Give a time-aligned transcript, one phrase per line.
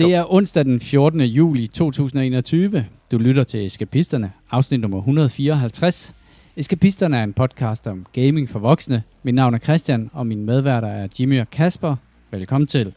[0.00, 1.20] Det er onsdag den 14.
[1.20, 2.86] juli 2021.
[3.10, 6.14] Du lytter til Eskapisterne, afsnit nummer 154.
[6.56, 9.02] Eskapisterne er en podcast om gaming for voksne.
[9.22, 11.96] Mit navn er Christian, og mine medværter er Jimmy og Kasper.
[12.30, 12.94] Velkommen til.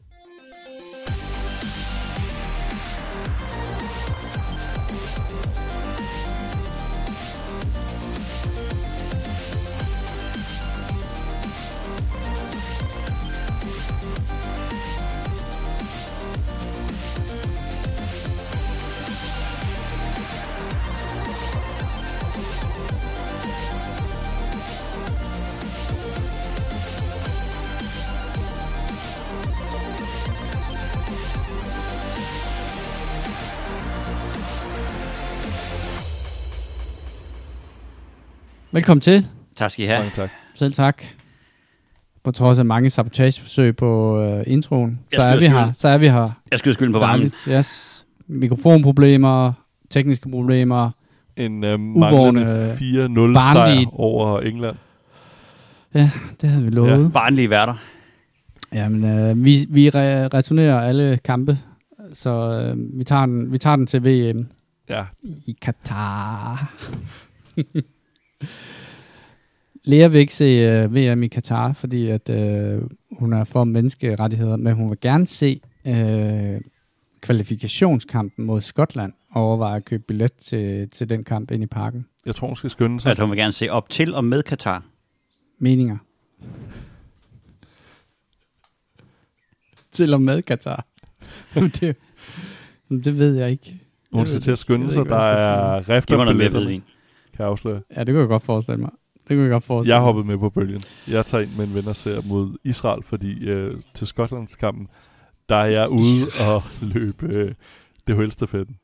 [38.83, 39.28] Velkommen til.
[39.55, 40.00] Tak skal I have.
[40.00, 40.30] Mange tak.
[40.55, 41.03] Selv tak.
[42.23, 46.08] På trods af mange sabotageforsøg på uh, introen, så er, vi her, så er vi
[46.08, 46.30] her.
[46.52, 47.31] Jeg skyder skylden på varmen.
[47.50, 48.05] Yes.
[48.27, 49.53] Mikrofonproblemer,
[49.89, 50.91] tekniske problemer.
[51.38, 54.75] En øh, manglende 4-0 barnlige- sejr over England.
[55.93, 57.13] Ja, det havde vi lovet.
[57.13, 57.73] Barnlige værter.
[58.73, 58.83] Ja.
[58.83, 59.93] Jamen, øh, vi, vi re-
[60.33, 61.58] returnerer alle kampe,
[62.13, 64.47] så øh, vi, tager den, vi tager den til VM
[64.89, 66.73] Ja, i Katar.
[69.83, 74.55] Lea vil ikke se øh, VM i Katar, fordi at, øh, hun er for menneskerettigheder,
[74.55, 76.61] men hun vil gerne se øh,
[77.21, 82.05] kvalifikationskampen mod Skotland og overveje at købe billet til, til den kamp ind i parken.
[82.25, 83.09] jeg tror, hun skal skynde sig.
[83.09, 84.86] Altså hun vil gerne se op til og med Katar.
[85.59, 85.97] Meninger?
[89.91, 90.86] til og med Katar.
[91.53, 91.95] det,
[92.89, 93.80] det ved jeg ikke.
[94.14, 95.05] hun skal til at skynde sig.
[95.05, 96.83] Der er Giv mig
[97.38, 97.81] kan jeg afsløre.
[97.95, 98.89] Ja, det kunne jeg godt forestille mig.
[99.28, 100.06] Det kunne jeg godt forestille Jeg mig.
[100.06, 100.81] hoppede med på bølgen.
[101.08, 104.88] Jeg tager ind med en ven og ser mod Israel, fordi øh, til Skotlands kampen,
[105.50, 107.52] der er jeg ude og løbe øh,
[108.08, 108.76] DHL-stafetten.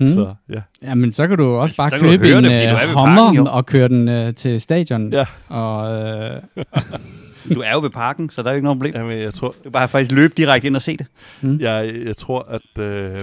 [0.00, 0.06] Mm.
[0.06, 0.12] Mm.
[0.12, 2.88] Så ja, Ja, men så kan du også Så bare du købe en det, øh,
[2.88, 5.12] Hummer parken, og køre den øh, til stadion.
[5.12, 5.24] Ja.
[5.48, 6.42] Og, øh,
[7.54, 8.94] Du er jo ved parken, så der er jo ikke noget problem.
[8.94, 11.06] jamen, jeg tror, Du bare faktisk løbe direkte ind og se det.
[11.40, 11.60] mm.
[11.60, 13.20] jeg, jeg tror at øh,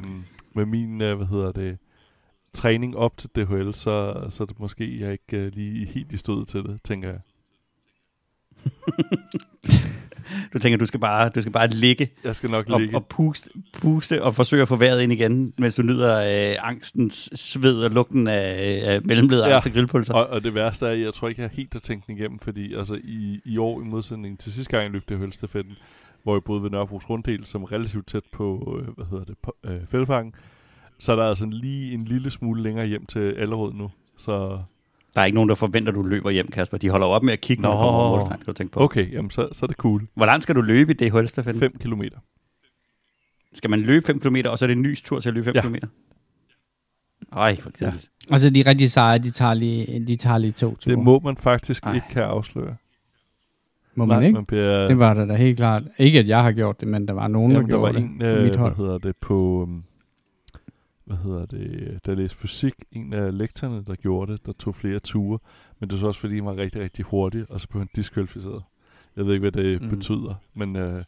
[0.56, 1.78] med min, øh, hvad hedder det,
[2.54, 6.18] træning op til DHL, så, så er det måske, jeg ikke øh, lige helt i
[6.18, 7.20] stødet til det, tænker jeg.
[10.54, 12.96] Du tænker, du skal bare, du skal bare ligge Jeg skal nok og, ligge.
[12.96, 16.18] og puste, puste og forsøge at få vejret ind igen, mens du nyder
[16.52, 19.54] øh, angstens sved og lugten af, af mellemleder Ja.
[19.66, 19.70] ja.
[19.70, 20.14] grillpølser.
[20.14, 22.40] Og, og det værste er, at jeg tror ikke, jeg helt har tænkt den igennem,
[22.40, 25.74] fordi altså, i, i år, i modsætning til sidste gang, jeg løb det hølstafetten,
[26.24, 29.36] hvor jeg boede ved Nørrebros Runddel, som er relativt tæt på, øh, hvad hedder det,
[29.44, 30.34] på, øh, Fældeparken,
[31.04, 33.90] så er der altså lige en lille smule længere hjem til Allerød nu.
[34.18, 34.60] Så
[35.16, 36.78] Der er ikke nogen, der forventer, at du løber hjem, Kasper.
[36.78, 37.82] De holder op med at kigge, når du Nå.
[37.82, 38.80] kommer over målstregen, skal du tænke på.
[38.80, 40.08] okay, jamen, så, så er det cool.
[40.16, 41.60] Hvor langt skal du løbe i det hulstafetten?
[41.60, 42.18] 5 kilometer.
[43.54, 45.46] Skal man løbe 5 km, og så er det en ny tur til at løbe
[45.46, 45.62] 5 Ja.
[45.62, 45.76] km?
[47.36, 48.10] Ej, for kedeligt.
[48.32, 50.96] Og så de rigtig seje, de tager lige, de tager lige to ture.
[50.96, 51.96] Det må man faktisk Ej.
[51.96, 52.76] ikke kan afsløre.
[53.96, 54.34] må man Nej, ikke?
[54.36, 55.84] Man bliver, Det var der da helt klart.
[55.98, 58.06] Ikke at jeg har gjort det, men der var nogen, Jamen, der der var gjorde
[58.06, 58.38] en, det.
[58.38, 58.76] øh, Mit hold.
[58.76, 59.84] hvad hedder det, på, um,
[61.06, 65.00] hvad hedder det, der læste fysik, en af lektorerne, der gjorde det, der tog flere
[65.00, 65.40] ture,
[65.80, 67.90] men det var så også, fordi han var rigtig, rigtig hurtig, og så blev han
[67.96, 68.64] diskvalificeret.
[69.16, 69.90] Jeg ved ikke, hvad det Mm.
[69.90, 71.04] betyder, men øh,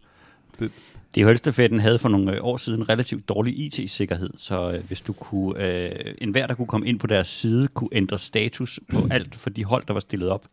[1.15, 5.13] Det hulstafetten havde for nogle øh, år siden relativt dårlig IT-sikkerhed, så øh, hvis du
[5.13, 9.35] kunne, øh, enhver, der kunne komme ind på deres side, kunne ændre status på alt
[9.35, 10.47] for de hold, der var stillet op.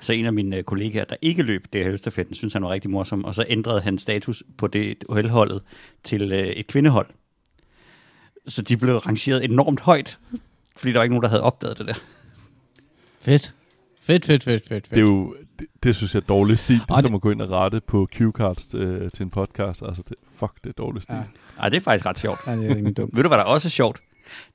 [0.00, 2.90] Så en af mine øh, kollegaer, der ikke løb det hulstafetten, synes han var rigtig
[2.90, 5.62] morsom, og så ændrede han status på det holdet
[6.04, 7.06] til øh, et kvindehold.
[8.46, 10.18] Så de blev rangeret enormt højt,
[10.76, 11.94] fordi der var ikke nogen, der havde opdaget det der.
[13.20, 13.54] Fedt.
[14.00, 14.68] Fedt, fedt, fedt, fedt.
[14.68, 14.90] fedt.
[14.90, 16.78] det er jo, det, det synes jeg er dårlig stil.
[16.78, 19.82] Det det- som at gå ind og rette på Q-cards øh, til en podcast.
[19.86, 21.14] Altså, det, fuck, det er dårlig stil.
[21.14, 21.20] Ja.
[21.20, 21.26] Ja.
[21.62, 22.40] Ej, det er faktisk ret sjovt.
[22.46, 23.10] Ja, det er rimelig dumt.
[23.16, 24.00] Ved du, hvad der også er sjovt?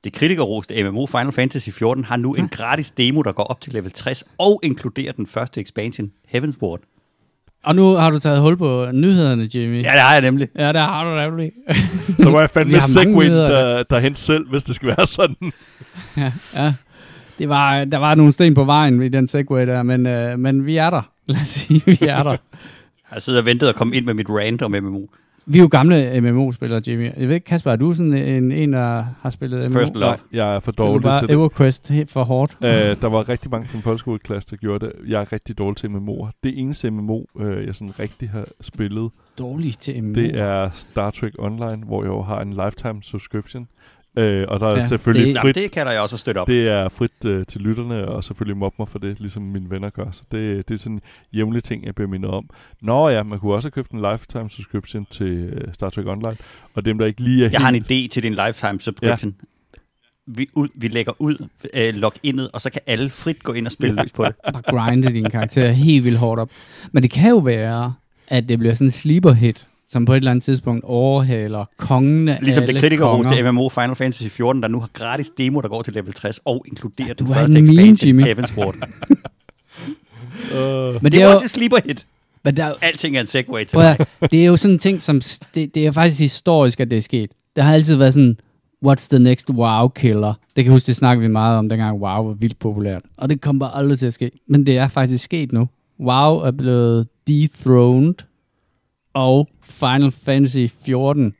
[0.04, 3.72] Det kritikerroste MMO Final Fantasy 14 har nu en gratis demo, der går op til
[3.72, 6.80] level 60 og inkluderer den første expansion, Heavensward.
[7.68, 9.82] Og nu har du taget hul på nyhederne, Jimmy.
[9.82, 10.48] Ja, det har jeg nemlig.
[10.58, 11.52] Ja, der har du nemlig.
[12.22, 13.48] Så må jeg fandme segway nyheder.
[13.48, 15.36] der, derhen selv, hvis det skal være sådan.
[16.16, 16.74] ja, ja.
[17.38, 20.66] Det var, der var nogle sten på vejen i den segway der, men, øh, men
[20.66, 21.02] vi er der.
[21.26, 22.36] Lad os sige, vi er der.
[23.14, 25.06] Jeg sidder og ventet at komme ind med mit rant om MMO.
[25.50, 27.10] Vi er jo gamle MMO-spillere, Jimmy.
[27.16, 29.80] Jeg ved ikke, Kasper, er du sådan en, en der har spillet MMO?
[29.80, 30.10] First Love.
[30.10, 31.34] Nej, jeg er for dårlig til det.
[31.34, 32.56] EverQuest helt for hårdt?
[32.64, 34.92] Øh, der var rigtig mange fra min folkeskoleklasse, der gjorde det.
[35.08, 36.30] Jeg er rigtig dårlig til MMO'er.
[36.42, 40.14] Det eneste MMO, øh, jeg sådan rigtig har spillet, Dårlig til MMO.
[40.14, 43.68] det er Star Trek Online, hvor jeg jo har en lifetime subscription.
[44.16, 46.16] Øh, og der er Ja, ja, selvfølgelig det- det, Jamen, frit, det kalder jeg også
[46.16, 46.46] at støtte op.
[46.46, 49.90] det er frit øh, til lytterne, og selvfølgelig mobbe mig for det, ligesom mine venner
[49.90, 50.10] gør.
[50.12, 51.00] Så det, det er sådan en
[51.34, 52.50] jævnlig ting, jeg bliver mindet om.
[52.82, 56.36] Nå ja, man kunne også have købt en lifetime subscription til øh, Star Trek Online,
[56.74, 58.10] og dem, der ikke lige er Jeg har en helt...
[58.10, 59.34] idé til din lifetime subscription.
[60.26, 63.66] Vi, ud, vi lægger ud, øh, log indet, og så kan alle frit gå ind
[63.66, 64.34] og spille løs på det.
[64.52, 66.50] Bare grinde din karakter helt vildt hårdt op.
[66.92, 67.94] Men det kan jo være,
[68.28, 72.28] at det bliver sådan en sleeper hit, som på et eller andet tidspunkt overhaler kongen
[72.28, 73.50] af Ligesom det kritikerroste.
[73.52, 76.64] MMO Final Fantasy 14, der nu har gratis demo, der går til level 60, og
[76.68, 78.22] inkluderer den du er første meme, expansion, Jimmy.
[78.22, 78.74] Heavensward.
[80.54, 82.06] Øh, Men Det er jo også et sleeper hit.
[82.44, 83.98] men der, Alting er en segway til mig.
[84.30, 85.20] det er jo sådan en ting, som
[85.54, 87.30] det, det er faktisk historisk, at det er sket.
[87.56, 88.36] Der har altid været sådan,
[88.86, 90.28] what's the next wow-killer?
[90.28, 93.02] Det kan jeg huske, det snakkede vi meget om, dengang wow var vildt populært.
[93.16, 94.30] Og det kommer bare aldrig til at ske.
[94.48, 95.68] Men det er faktisk sket nu.
[96.00, 98.14] WoW er blevet dethroned,
[99.14, 101.34] og Final Fantasy 14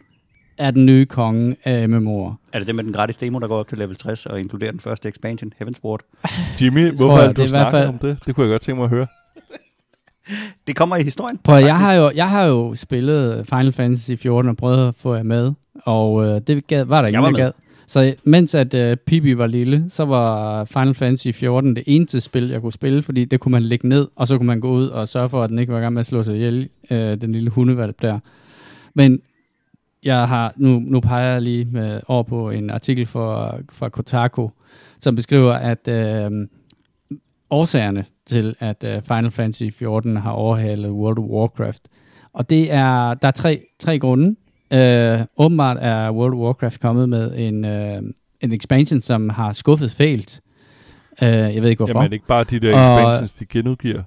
[0.59, 2.35] er den nye konge af MMO'er.
[2.53, 4.71] Er det det med den gratis demo, der går op til level 60 og inkluderer
[4.71, 6.01] den første expansion, Heavensward?
[6.61, 8.19] Jimmy, hvorfor er du snakker fald- om det?
[8.27, 9.07] Det kunne jeg godt tænke mig at høre.
[10.67, 11.39] Det kommer i historien.
[11.45, 15.15] Prøv, jeg har jo, jeg har jo spillet Final Fantasy 14 og prøvet at få
[15.15, 15.53] jer med,
[15.85, 17.53] og øh, det gad, var der ingen, der gad.
[17.89, 22.49] Så mens at øh, Pippi var lille, så var Final Fantasy 14 det eneste spil,
[22.49, 24.89] jeg kunne spille, fordi det kunne man lægge ned, og så kunne man gå ud
[24.89, 27.21] og sørge for, at den ikke var i gang med at slå sig ihjel, øh,
[27.21, 28.19] den lille hundevalp der.
[28.95, 29.21] Men
[30.05, 34.49] jeg har, nu, nu peger jeg lige med, over på en artikel fra, fra Kotaku,
[34.99, 36.31] som beskriver, at øh,
[37.51, 41.83] årsagerne til, at øh, Final Fantasy 14 har overhalet World of Warcraft.
[42.33, 44.37] Og det er, der er tre, tre grunde.
[44.73, 48.03] Øh, åbenbart er World of Warcraft kommet med en, øh,
[48.41, 50.41] en expansion, som har skuffet fælt.
[51.23, 51.93] Øh, jeg ved ikke hvorfor.
[51.99, 54.03] Jamen er det ikke bare de der Og- expansions, de genudgiver?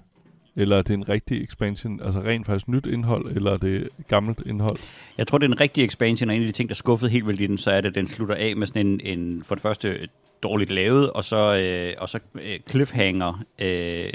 [0.56, 4.40] Eller er det en rigtig expansion, altså rent faktisk nyt indhold, eller er det gammelt
[4.46, 4.78] indhold?
[5.18, 7.28] Jeg tror, det er en rigtig expansion, og en af de ting, der skuffede helt
[7.28, 9.56] vildt i den, så er det, at den slutter af med sådan en, en for
[9.56, 9.98] det første
[10.44, 14.06] dårligt lavet, og så, øh, og så øh, cliffhanger øh,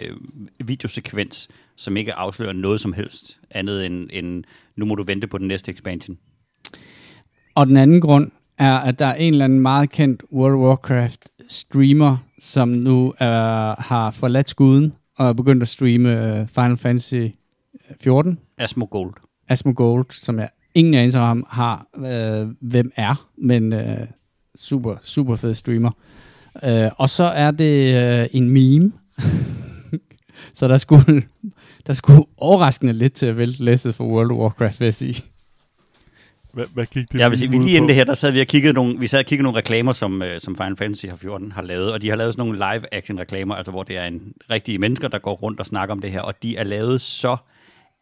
[0.64, 4.44] videosekvens, som ikke afslører noget som helst andet end, end
[4.76, 6.18] nu må du vente på den næste expansion.
[7.56, 10.60] Og den anden grund er, at der er en eller anden meget kendt World of
[10.60, 16.76] Warcraft streamer, som nu er, har forladt skuden og er begyndt at streame uh, Final
[16.76, 17.26] Fantasy
[18.00, 18.38] 14.
[18.58, 19.14] Asmo Gold.
[19.48, 24.06] Asmongold, som jeg ingen anelse om har, øh, hvem er, men øh,
[24.56, 25.90] super, super fed streamer.
[26.64, 28.92] Øh, og så er det øh, en meme.
[30.58, 31.22] så der skulle,
[31.86, 35.22] der skulle overraskende lidt til at vælte læsset for World of Warcraft, vil jeg sige.
[36.56, 37.76] Hvad, hvad gik det Jeg vil sige, vi lige på?
[37.76, 39.92] inden det her, der sad vi og kiggede nogle, vi sad og kiggede nogle reklamer,
[39.92, 42.58] som, øh, som Final Fantasy har 14 har lavet, og de har lavet sådan nogle
[42.58, 46.00] live-action reklamer, altså hvor det er en rigtige mennesker, der går rundt og snakker om
[46.00, 47.36] det her, og de er lavet så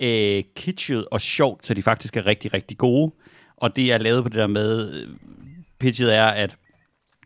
[0.02, 3.12] øh, kitschet og sjovt, så de faktisk er rigtig, rigtig gode.
[3.56, 5.08] Og det er lavet på det der med, øh,
[5.78, 6.56] pitchet er, at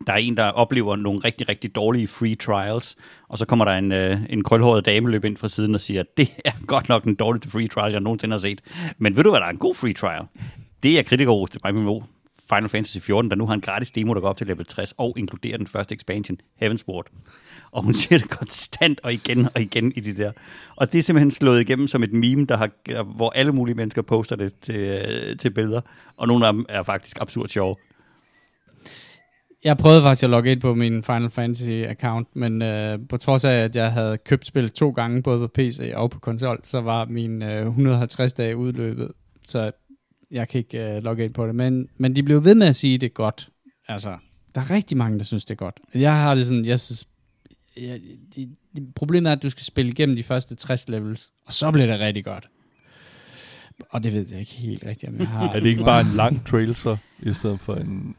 [0.07, 2.97] der er en, der oplever nogle rigtig, rigtig dårlige free trials,
[3.29, 6.03] og så kommer der en, øh, en krølhåret dame løb ind fra siden og siger,
[6.17, 8.61] det er godt nok den dårligste free trial, jeg nogensinde har set.
[8.99, 10.23] Men ved du, hvad der er en god free trial?
[10.83, 12.03] Det er kritikerros til niveau
[12.49, 14.95] Final Fantasy 14, der nu har en gratis demo, der går op til level 60,
[14.97, 17.07] og inkluderer den første expansion, Heavensward.
[17.71, 20.33] Og hun siger det konstant og igen og igen i det der.
[20.77, 24.03] Og det er simpelthen slået igennem som et meme, der har, hvor alle mulige mennesker
[24.03, 25.81] poster det til, øh, til billeder,
[26.17, 27.77] og nogle af dem er faktisk absurd sjove.
[29.65, 33.53] Jeg prøvede faktisk at logge ind på min Final Fantasy-account, men øh, på trods af,
[33.53, 37.05] at jeg havde købt spillet to gange, både på PC og på konsol, så var
[37.05, 39.13] min øh, 150 dage udløbet,
[39.49, 39.71] så
[40.31, 41.55] jeg kan ikke øh, logge ind på det.
[41.55, 43.49] Men, men de blev ved med at sige, at det er godt.
[43.89, 44.17] Altså,
[44.55, 45.81] der er rigtig mange, der synes, det er godt.
[45.95, 47.09] Jeg har det sådan, jeg synes,
[47.77, 48.01] jeg,
[48.37, 51.71] de, de, problemet er, at du skal spille igennem de første 60 levels, og så
[51.71, 52.49] bliver det rigtig godt.
[53.91, 55.49] Og det ved jeg ikke helt rigtigt, om jeg har.
[55.55, 58.17] Er det ikke bare en lang trail så, i stedet for en,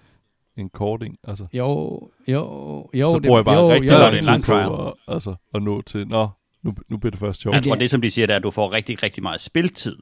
[0.58, 1.18] en korting?
[1.24, 3.10] Altså, Jo, jo, jo.
[3.10, 4.51] så det- bruger jeg bare jo, rigtig jo, det er lang en tid lang på
[4.51, 4.88] trial.
[4.88, 6.28] at, altså, at nå til, nå,
[6.63, 7.56] nu, nu bliver det først sjovt.
[7.56, 9.42] Jeg tror, det- det som de siger, det er, at du får rigtig, rigtig meget
[9.42, 9.96] spiltid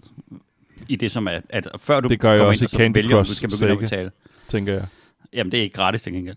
[0.88, 2.70] i det, som er, at før du Det gør jeg kommer også ind, i og
[2.70, 4.12] så Candy vælger, du skal begynde at betale.
[4.50, 4.86] tænker jeg.
[5.34, 6.36] Jamen, det er ikke gratis til gengæld.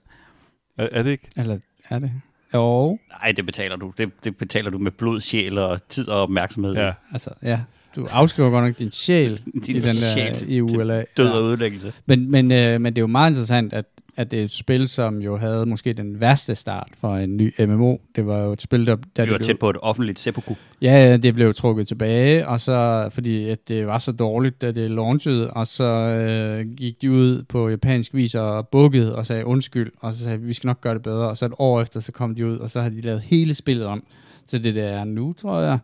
[0.78, 1.28] Er, er det ikke?
[1.36, 2.10] Eller er det?
[2.54, 3.92] Jo, Nej, det betaler du.
[3.98, 6.72] Det, det betaler du med blod, sjæl og tid og opmærksomhed.
[6.74, 6.92] Ja.
[7.12, 7.60] altså, ja.
[7.96, 11.04] Du afskriver godt nok din sjæl Din i den der sjæl i ULA.
[11.16, 11.32] Død Ja.
[11.36, 11.92] og ødelæggelse.
[12.06, 13.84] Men, men, øh, men det er jo meget interessant, at,
[14.16, 17.54] at det er et spil, som jo havde måske den værste start for en ny
[17.60, 17.96] MMO.
[18.16, 18.96] Det var jo et spil, der...
[19.16, 20.54] der Vi var det tæt på et offentligt seppuku.
[20.82, 24.72] Ja, ja, det blev trukket tilbage, og så, fordi at det var så dårligt, da
[24.72, 29.46] det launchede, og så øh, gik de ud på japansk vis og bukkede og sagde
[29.46, 32.00] undskyld, og så sagde vi skal nok gøre det bedre, og så et år efter,
[32.00, 34.02] så kom de ud, og så har de lavet hele spillet om
[34.46, 35.78] til det der er nu, tror jeg,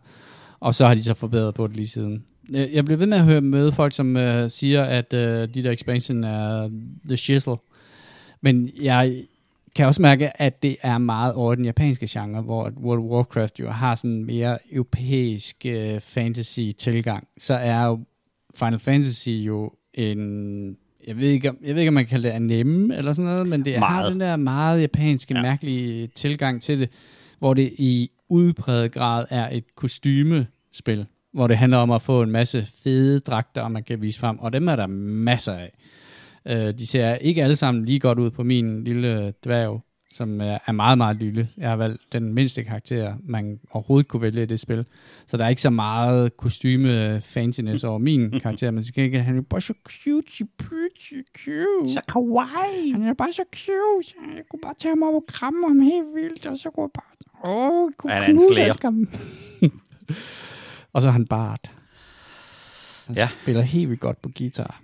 [0.59, 2.23] og så har de så forbedret på det lige siden.
[2.49, 5.71] Jeg bliver ved med at høre møde folk, som øh, siger, at øh, de der
[5.71, 6.69] expansion er
[7.07, 7.55] the shizzle,
[8.41, 9.23] Men jeg
[9.75, 13.59] kan også mærke, at det er meget over den japanske genre, hvor World of Warcraft
[13.59, 17.27] jo har sådan en mere europæisk uh, fantasy-tilgang.
[17.37, 17.99] Så er jo
[18.55, 20.77] Final Fantasy jo en...
[21.07, 23.47] Jeg ved, ikke, jeg ved ikke, om man kan kalde det anime eller sådan noget,
[23.47, 23.93] men det meget.
[23.93, 25.41] har den der meget japanske, ja.
[25.41, 26.89] mærkelige tilgang til det,
[27.39, 32.31] hvor det i udpræget grad er et kostymespil, hvor det handler om at få en
[32.31, 35.71] masse fede dragter, man kan vise frem, og dem er der masser af.
[36.51, 39.81] Uh, de ser ikke alle sammen lige godt ud på min lille dværg,
[40.13, 41.47] som er, er meget, meget lille.
[41.57, 44.85] Jeg har valgt den mindste karakter, man overhovedet kunne vælge i det spil.
[45.27, 49.19] Så der er ikke så meget kostyme fanciness over min karakter, men så kan ikke,
[49.19, 51.93] han er bare så cute, pretty cute.
[51.93, 52.91] Så kawaii.
[52.91, 54.35] Han er bare så cute.
[54.35, 57.01] Jeg kunne bare tage ham op og kramme ham helt vildt, og så kunne jeg
[57.03, 59.07] bare, åh, jeg kunne Han knuse ham.
[60.93, 61.71] og så er han Bart.
[63.07, 63.27] Han Ja.
[63.41, 64.81] spiller helt vildt godt på guitar.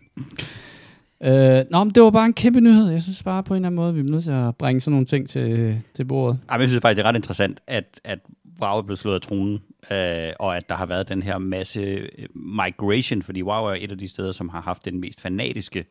[1.24, 2.90] Øh, nå, men det var bare en kæmpe nyhed.
[2.90, 4.92] Jeg synes bare på en eller anden måde, vi er nødt til at bringe sådan
[4.92, 6.40] nogle ting til, til bordet.
[6.50, 8.20] Ej, men jeg synes faktisk, det er ret interessant, at, at
[8.62, 9.54] WoW er blevet slået af tronen,
[9.92, 13.92] øh, og at der har været den her masse øh, migration, fordi WoW er et
[13.92, 15.86] af de steder, som har haft den mest fanatiske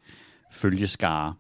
[0.53, 1.35] følgeskare.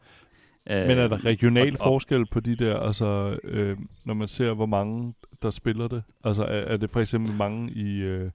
[0.70, 4.28] Øh, Men er der regional og- og- forskel på de der, altså øh, når man
[4.28, 6.02] ser, hvor mange der spiller det?
[6.24, 8.30] Altså er, er det for eksempel mange i øh,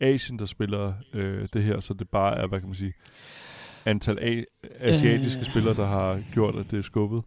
[0.00, 2.92] Asien, der spiller øh, det her, så det bare er, hvad kan man sige,
[3.86, 4.44] antal a-
[4.80, 5.46] asiatiske Øh.
[5.46, 7.22] spillere, der har gjort, at det er skubbet?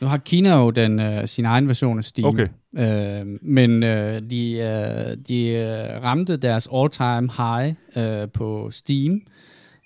[0.00, 2.28] Nu har Kina jo den, øh, sin egen version af Steam.
[2.28, 2.48] Okay.
[2.78, 7.74] Øh, men øh, de, øh, de øh, ramte deres all-time high
[8.22, 9.20] øh, på Steam,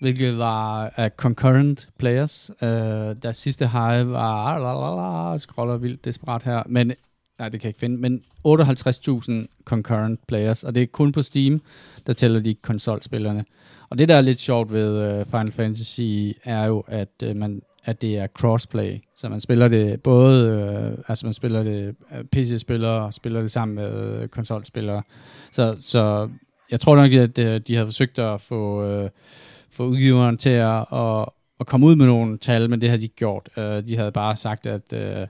[0.01, 2.51] hvilket var uh, concurrent players.
[2.61, 2.67] Øh,
[3.23, 6.91] deres sidste high var, lalalala, jeg scroller vildt desperat her, men
[7.43, 11.21] nej, det kan jeg ikke finde, men 58.000 concurrent players, og det er kun på
[11.21, 11.61] Steam,
[12.07, 13.45] der tæller de konsolspillerne.
[13.89, 17.61] Og det, der er lidt sjovt ved uh, Final Fantasy, er jo, at uh, man
[17.85, 22.23] at det er crossplay, så man spiller det både, øh, altså man spiller det øh,
[22.23, 25.03] PC-spillere og spiller det sammen med øh, konsolspillere.
[25.51, 26.29] Så, så
[26.71, 29.09] jeg tror nok, at øh, de har forsøgt at få, øh,
[29.71, 31.25] få udgiveren til at, at,
[31.59, 33.49] at komme ud med nogle tal, men det har de ikke gjort.
[33.57, 35.27] Øh, de havde bare sagt, at øh,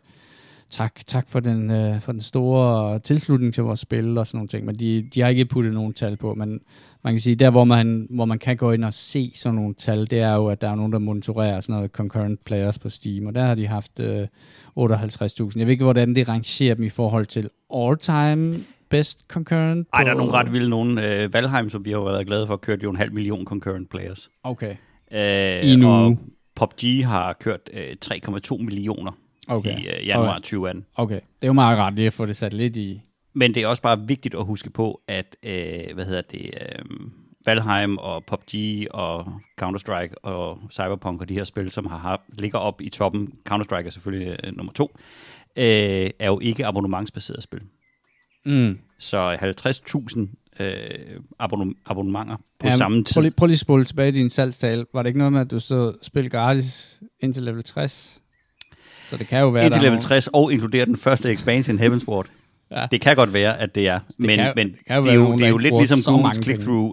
[0.74, 4.48] tak, tak for den, øh, for den store tilslutning til vores spil og sådan nogle
[4.48, 6.60] ting, men de, de har ikke puttet nogen tal på, men
[7.04, 9.74] man kan sige, der hvor man, hvor man kan gå ind og se sådan nogle
[9.74, 12.90] tal, det er jo, at der er nogen, der monitorerer sådan noget concurrent players på
[12.90, 14.28] Steam, og der har de haft øh,
[14.80, 15.52] 58.000.
[15.56, 19.88] Jeg ved ikke, hvordan det rangerer dem i forhold til all-time best concurrent.
[19.94, 21.00] Ej, der er nogle ret vilde nogen.
[21.00, 24.30] Øh, Valheim, som vi har været glade for, kørte jo en halv million concurrent players.
[24.44, 24.76] Okay,
[25.14, 26.18] Øh, I en og.
[26.56, 29.12] PUBG har kørt øh, 3,2 millioner
[29.48, 30.40] okay, i øh, januar Okay.
[30.42, 30.86] 2018.
[30.96, 31.16] okay.
[31.16, 33.02] Det er jo meget rart lige at få det sat lidt i...
[33.34, 36.86] Men det er også bare vigtigt at huske på, at øh, hvad hedder det, øh,
[37.46, 39.26] Valheim og PUBG og
[39.62, 43.86] Counter-Strike og Cyberpunk og de her spil, som har haft, ligger op i toppen, Counter-Strike
[43.86, 44.92] er selvfølgelig øh, nummer to,
[45.58, 47.62] øh, er jo ikke abonnementsbaseret spil.
[48.46, 48.80] Mm.
[49.00, 49.36] Så
[50.60, 53.14] 50.000 øh, abonnem- abonnementer på Jamen, samme tid.
[53.14, 54.86] Prøv lige, prøv lige at spole tilbage i din salgstal.
[54.94, 58.22] Var det ikke noget med, at du så spil gratis indtil level 60?
[59.14, 62.26] Så det kan jo være, Indtil er level 60 og inkludere den første expansion Heavensward.
[62.72, 62.86] Ja.
[62.92, 64.00] Det kan godt være, at det er.
[64.18, 65.50] Men, kan- men det det, kan jo det, være er jo, nogen, det er der
[65.50, 66.86] jo ikke lidt ligesom Google's click-through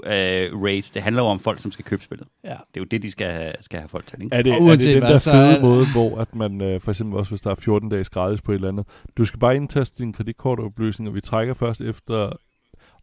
[0.54, 0.90] uh, rates.
[0.90, 2.26] Det handler jo om folk, som skal købe spillet.
[2.44, 2.48] Ja.
[2.50, 4.22] Det er jo det, de skal have, skal have folk til.
[4.24, 4.36] Ikke?
[4.36, 7.18] Er det, er det den der fede er- måde, hvor at man øh, for eksempel
[7.18, 8.86] også, hvis der er 14 dages gratis på et eller andet,
[9.16, 12.30] du skal bare indtaste din kreditkortoplysning, og vi trækker først efter,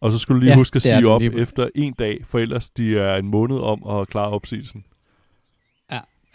[0.01, 1.39] og så skulle du lige Ja, huske at sige op lige.
[1.39, 4.83] efter en dag, for ellers de er en måned om at klare opsigelsen.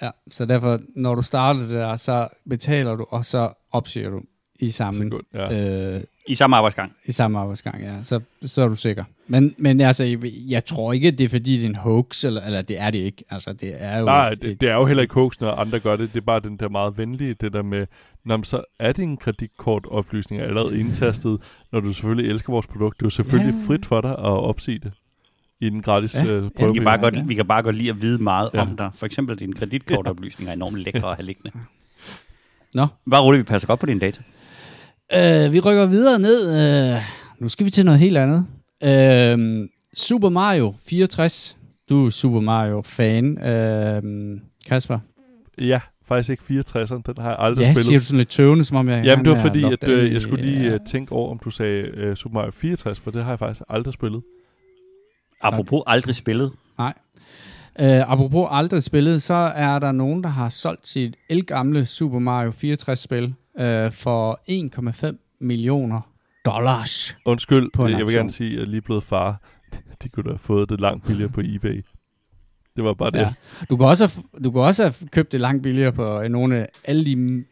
[0.03, 4.21] Ja, så derfor, når du starter det der, så betaler du, og så opsiger du
[4.61, 5.95] i samme, Sekund, ja.
[5.97, 6.93] øh, I samme arbejdsgang.
[7.05, 8.03] i samme arbejdsgang, ja.
[8.03, 9.05] Så, så er du sikker.
[9.27, 10.19] Men, men altså, jeg,
[10.49, 12.99] jeg tror ikke, det er fordi, det er en hoax, eller, eller det er det
[12.99, 13.25] ikke.
[13.31, 14.05] Altså, det er jo...
[14.05, 16.13] Nej, et- det, det er jo heller ikke hoax, når andre gør det.
[16.13, 17.87] Det er bare den der meget venlige, det der med,
[18.25, 21.39] Nå, men så er din kreditkortoplysning allerede indtastet,
[21.73, 22.97] når du selvfølgelig elsker vores produkt.
[22.99, 23.69] Det er jo selvfølgelig Ja.
[23.75, 24.93] frit for dig at opsige det
[25.67, 26.21] i den gratis Ja.
[26.25, 26.27] ja.
[26.31, 26.75] øh, Ja, Vi prøve.
[26.75, 27.23] kan, bare Ja, godt, ja.
[27.23, 28.59] vi kan bare godt lide at vide meget Ja.
[28.59, 28.65] ja.
[28.71, 28.91] om dig.
[28.95, 31.51] For eksempel dine kreditkortoplysninger er enormt lækre at have liggende.
[32.75, 34.21] Nå, Bare roligt, vi passer godt på dine data.
[35.15, 36.95] Øh, vi rykker videre ned.
[36.95, 37.01] Øh,
[37.39, 38.47] nu skal vi til noget helt andet.
[38.85, 41.57] Øh, Super Mario 64.
[41.91, 43.39] Du er Super Mario-fan.
[43.45, 44.03] Øh,
[44.69, 44.99] Kasper?
[45.59, 47.87] Ja, faktisk ikke 64'eren, den har jeg aldrig Ja, spillet.
[47.87, 50.23] siger du sådan lidt tøvende, som om jeg Jamen, det var fordi, at øh, jeg
[50.23, 50.75] skulle lige ja.
[50.75, 53.63] øh, tænke over, om du sagde uh, Super Mario 64, for det har jeg faktisk
[53.69, 54.23] aldrig spillet.
[55.43, 56.53] Apropos aldrig spillet.
[56.79, 56.95] Nej.
[57.81, 62.51] Øh, apropos aldrig spillet, så er der nogen, der har solgt sit elgamle Super Mario
[62.51, 64.41] 64-spil øh, for
[65.11, 66.01] 1,5 millioner
[66.45, 67.17] dollars.
[67.25, 69.41] Undskyld, På jeg vil gerne sige, at jeg er lige blevet far.
[70.03, 71.85] De kunne da have fået det langt billigere på eBay.
[72.77, 73.19] Det var bare det.
[73.19, 73.33] Ja.
[73.69, 76.57] Du kunne også have, du kunne også have købt det langt billigere på øh, nogle
[76.57, 77.45] af alle de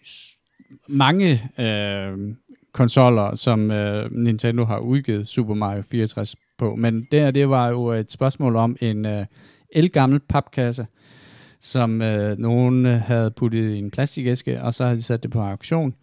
[0.88, 2.34] mange øh,
[2.72, 6.74] konsoller, som øh, Nintendo har udgivet Super Mario 64 på.
[6.74, 9.26] Men det her, det var jo et spørgsmål om en øh,
[9.72, 10.86] elgammel papkasse,
[11.60, 15.30] som øh, nogen øh, havde puttet i en plastikæske, og så havde de sat det
[15.30, 15.94] på auktion.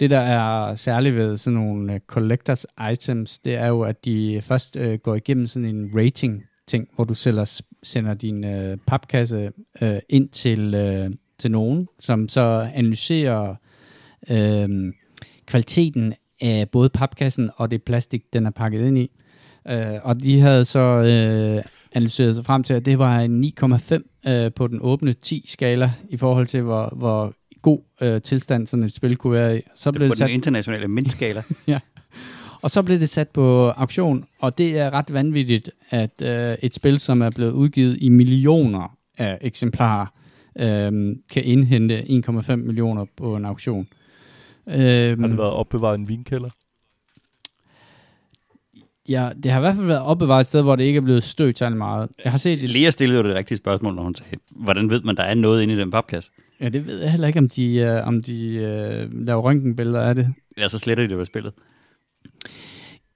[0.00, 4.40] Det, der er særligt ved sådan nogle øh, collectors items, det er jo, at de
[4.42, 9.52] først øh, går igennem sådan en rating ting, hvor du sælger, sender din øh, papkasse
[9.82, 13.54] øh, ind til, øh, til nogen, som så analyserer
[14.30, 14.92] øh,
[15.46, 19.10] kvaliteten af både papkassen og det plastik, den er pakket ind i.
[19.68, 24.30] Øh, og de havde så øh, analyseret sig frem til, at det var en 9,5
[24.30, 27.32] øh, på den åbne 10-skala i forhold til, hvor, hvor
[27.62, 29.60] god øh, tilstand sådan et spil kunne være i.
[29.74, 31.42] Så Det blev på det sat den internationale mindskala.
[32.62, 36.74] og så blev det sat på auktion, og det er ret vanvittigt, at øh, et
[36.74, 40.06] spil, som er blevet udgivet i millioner af eksemplarer,
[40.58, 43.88] øh, kan indhente 1,5 millioner på en auktion.
[44.68, 46.50] Øh, Har det været opbevaret i en vinkælder?
[49.08, 51.22] Ja, det har i hvert fald været opbevaret et sted, hvor det ikke er blevet
[51.22, 52.08] stødt særlig meget.
[52.24, 55.02] Jeg har set et, Lea stillede jo det rigtige spørgsmål, når hun sagde, hvordan ved
[55.02, 56.30] man, der er noget inde i den papkasse?
[56.60, 60.14] ja, det ved jeg heller ikke, om de, øh, om de øh, laver røntgenbilleder af
[60.14, 60.34] det.
[60.58, 61.52] Ja, så sletter de det ved spillet.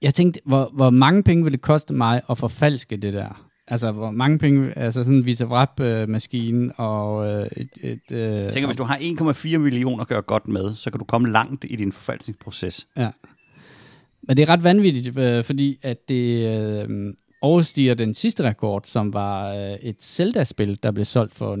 [0.01, 3.49] Jeg tænkte, hvor, hvor mange penge vil det koste mig at forfalske det der?
[3.67, 5.65] Altså, hvor mange penge, altså sådan en Visa
[6.07, 7.69] maskine og øh, et...
[7.81, 10.99] et øh, Jeg tænker, hvis du har 1,4 millioner at gøre godt med, så kan
[10.99, 12.87] du komme langt i din forfalskningsproces.
[14.23, 19.13] Men det er ret vanvittigt, øh, fordi at det øh, overstiger den sidste rekord, som
[19.13, 21.55] var øh, et Zelda-spil, der blev solgt for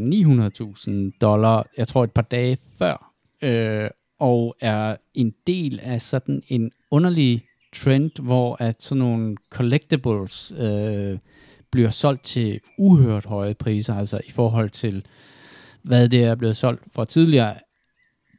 [1.11, 3.89] 900.000 dollar, jeg tror et par dage før, øh,
[4.19, 11.17] og er en del af sådan en underlig trend, hvor at sådan nogle collectibles øh,
[11.71, 15.05] bliver solgt til uhørt høje priser, altså i forhold til,
[15.81, 17.55] hvad det er blevet solgt for tidligere.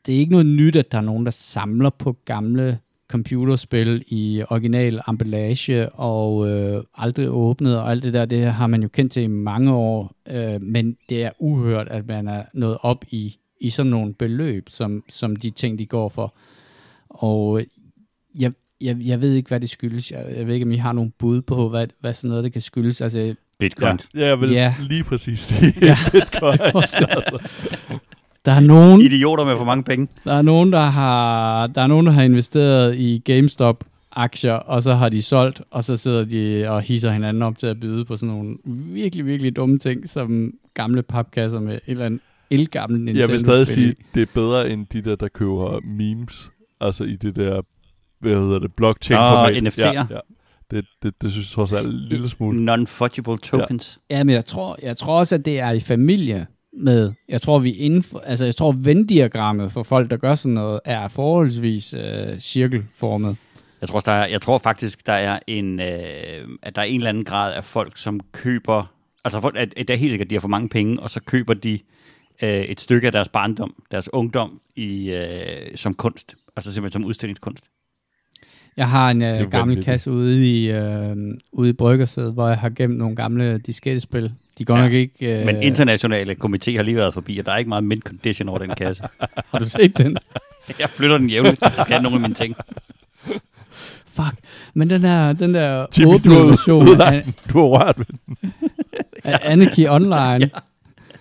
[0.07, 4.43] Det er ikke noget nyt, at der er nogen, der samler på gamle computerspil i
[4.51, 9.13] original emballage og øh, aldrig åbnet og alt det der, det har man jo kendt
[9.13, 13.37] til i mange år, øh, men det er uhørt, at man er nået op i,
[13.61, 16.35] i sådan nogle beløb, som, som de ting, de går for.
[17.09, 17.63] Og
[18.39, 20.11] jeg, jeg, jeg ved ikke, hvad det skyldes.
[20.13, 22.53] Jeg, jeg ved ikke, om I har nogle bud på, hvad, hvad sådan noget, det
[22.53, 23.01] kan skyldes.
[23.01, 23.99] Altså, Bitcoin.
[24.15, 24.75] Ja, ja jeg vil Ja.
[24.81, 25.97] lige præcis sige Ja.
[26.13, 26.59] Bitcoin.
[26.75, 27.39] Altså.
[28.45, 30.09] Der er nogen, Idioter med for mange penge.
[30.25, 34.83] Der er nogen, der har, der er nogen, der har investeret i GameStop aktier, og
[34.83, 38.05] så har de solgt, og så sidder de og hisser hinanden op til at byde
[38.05, 43.01] på sådan nogle virkelig, virkelig dumme ting, som gamle papkasser med et eller andet elgammel
[43.01, 46.51] Nintendo Jeg vil stadig sige, det er bedre end de der, der køber memes.
[46.81, 47.63] Altså i det der,
[48.21, 49.55] hvad hedder det, blockchain Nå, format.
[49.55, 49.93] NFT'er.
[49.93, 50.19] Ja, ja.
[50.71, 52.75] Det, det, det synes jeg trods alt er en lille smule.
[52.75, 53.99] Non-fungible tokens.
[54.11, 57.59] Ja, men jeg tror, jeg tror også, at det er i familie med, jeg tror,
[57.59, 61.95] vi inden for, altså jeg tror, Venn-diagrammet for folk, der gør sådan noget, er forholdsvis
[61.95, 63.37] øh, cirkelformet.
[63.81, 67.01] Jeg tror, der er, jeg tror faktisk, der er en, øh, at der er en
[67.01, 68.93] eller anden grad af folk, som køber,
[69.25, 71.11] altså folk, at, at det er helt sikkert, at de har for mange penge, og
[71.11, 71.79] så køber de
[72.43, 76.35] øh, et stykke af deres barndom, deres ungdom, i, øh, som kunst.
[76.57, 77.65] Altså simpelthen som udstillingskunst.
[78.77, 81.17] Jeg har en øh, gammel kasse ude i, øh,
[81.53, 84.33] ude i Bryggersædet, hvor jeg har gemt nogle gamle diskettespil.
[84.59, 85.41] De går Ja, nok ikke...
[85.41, 88.49] Øh, Men internationale komité har lige været forbi, og der er ikke meget mint condition
[88.49, 89.03] over den kasse.
[89.51, 90.17] Har du set den?
[90.81, 91.61] Jeg flytter den jævnligt.
[91.63, 92.55] Jeg skal have nogle af mine ting.
[94.07, 94.35] Fuck.
[94.75, 98.07] Men den der, den der Jimmy, du åbne version udlagt af, Du har rørt ved
[98.07, 98.19] den.
[99.25, 100.51] af Anarchy Online.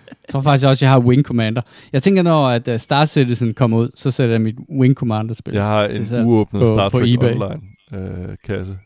[0.08, 1.62] Jeg tror faktisk også, jeg har Wing Commander.
[1.92, 5.54] Jeg tænker, når at uh, Star Citizen kommer ud, så sætter jeg mit Wing Commander-spil.
[5.54, 7.32] Jeg har en uåbnet på- Star Trek eBay.
[7.34, 7.60] Online
[7.94, 8.78] øh, kasse.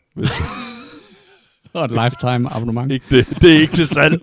[1.73, 2.91] Og et lifetime abonnement.
[2.91, 4.21] ikke det, det er ikke til salg.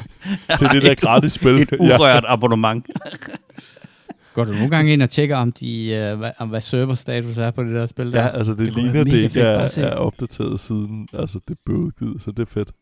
[0.58, 1.62] til det der gratis spil.
[1.62, 2.86] Et urørt abonnement.
[4.34, 7.50] Går du nogle gange ind og tjekker, om, de, uh, hvad, om hvad serverstatus er
[7.50, 8.12] på det der spil?
[8.12, 8.22] Der?
[8.22, 11.08] Ja, altså det, Det ligner, det ikke fedt, er, er opdateret siden.
[11.12, 12.72] Altså det blev udgivet, så det er fedt.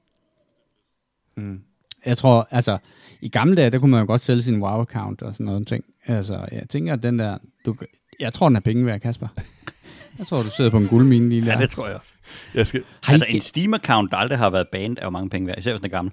[1.37, 1.61] Mm.
[2.07, 2.79] Jeg tror, altså,
[3.21, 5.85] i gamle dage, der kunne man jo godt sælge sin WoW-account og sådan noget ting.
[6.07, 7.77] Altså, jeg tænker, at den der, du,
[8.21, 9.29] jeg tror, den er penge værd, Kasper.
[10.19, 11.53] Jeg tror, du sidder på en guldmine lige der.
[11.53, 12.13] Ja, det tror jeg også.
[12.55, 15.31] Jeg skal, Har I Altså en Steam-account, der aldrig har været banned, er jo mange
[15.31, 16.13] penge værd, især hvis den er gammel.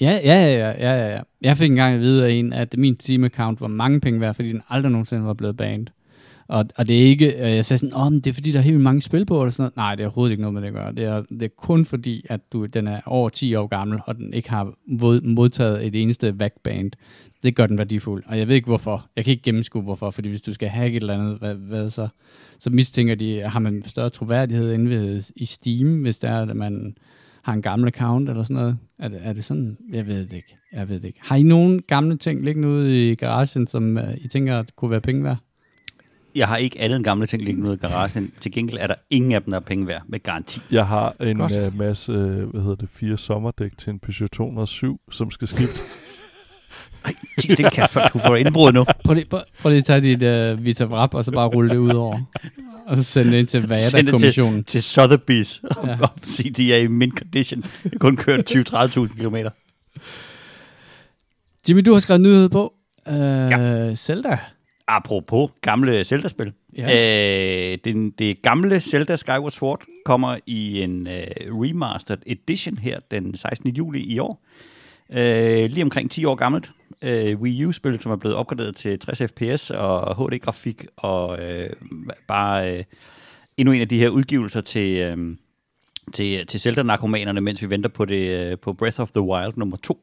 [0.00, 1.20] Ja, ja, ja, ja, ja, ja.
[1.40, 4.48] Jeg fik engang at vide af en, at min Steam-account var mange penge værd, fordi
[4.48, 5.86] den aldrig nogensinde var blevet banned.
[6.48, 8.58] Og, og det er ikke, øh, jeg sagde sådan, åh, men det er fordi, der
[8.58, 9.76] er helt mange spil på, eller sådan noget.
[9.76, 10.92] Nej, det er overhovedet ikke noget med det at gøre.
[10.92, 14.16] Det er, det er kun fordi, at du, den er over 10 år gammel, og
[14.16, 14.72] den ikke har
[15.24, 16.90] modtaget et eneste backband.
[17.42, 18.22] Det gør den værdifuld.
[18.26, 19.06] Og jeg ved ikke hvorfor.
[19.16, 21.90] Jeg kan ikke gennemskue hvorfor, fordi hvis du skal hacke et eller andet, hvad, hvad
[21.90, 22.08] så?
[22.58, 26.56] Så mistænker de, har man større troværdighed inde ved, i Steam, hvis der er, at
[26.56, 26.96] man
[27.42, 28.78] har en gammel account eller sådan noget.
[28.98, 29.78] Er det, er det sådan?
[29.92, 30.56] Jeg ved det ikke.
[30.72, 31.20] Jeg ved det ikke.
[31.22, 34.90] Har I nogen gamle ting liggende ude i garagen, som uh, I tænker at kunne
[34.90, 35.38] være penge værd?
[36.36, 38.32] Jeg har ikke andet end gamle ting liggende ude i garagen.
[38.40, 40.60] Til gengæld er der ingen af dem, der er penge værd med garanti.
[40.70, 41.52] Jeg har en Godt.
[41.66, 42.18] uh, masse, uh,
[42.50, 45.82] hvad hedder det, fire sommerdæk til en Peugeot 207, som skal skifte.
[47.04, 48.84] Ej, det, Kasper, du får indbrud nu.
[49.04, 51.70] Prøv lige, prøv, prøv lige at tage dit uh, Vita Wrap, og så bare rulle
[51.70, 52.20] det ud over.
[52.86, 54.64] Og så sende det ind til VADA-kommissionen.
[54.64, 55.96] Til Sotheby's og, Ja.
[56.02, 57.64] og sige, de er i min condition.
[57.84, 59.36] Jeg kun kørt 20-30.000 km.
[61.68, 62.74] Jimmy, du har skrevet nyhed på.
[63.06, 63.94] Uh, ja.
[63.94, 64.38] Zelda.
[64.88, 66.52] Apropos gamle Zelda-spil.
[66.76, 67.72] Ja.
[67.72, 73.36] Øh, den, det gamle Zelda Skyward Sword kommer i en øh, remastered edition her den
[73.36, 73.70] 16.
[73.70, 74.42] juli i år.
[75.12, 76.70] Øh, lige omkring 10 år gammelt.
[77.02, 81.70] Øh, Wii U-spil, som er blevet opgraderet til 60 fps og HD-grafik, og øh,
[82.28, 82.84] bare øh,
[83.56, 85.36] endnu en af de her udgivelser til, øh,
[86.12, 89.76] til, til Zelda-narkomanerne, mens vi venter på, det, øh, på Breath of the Wild nummer
[89.76, 90.00] 2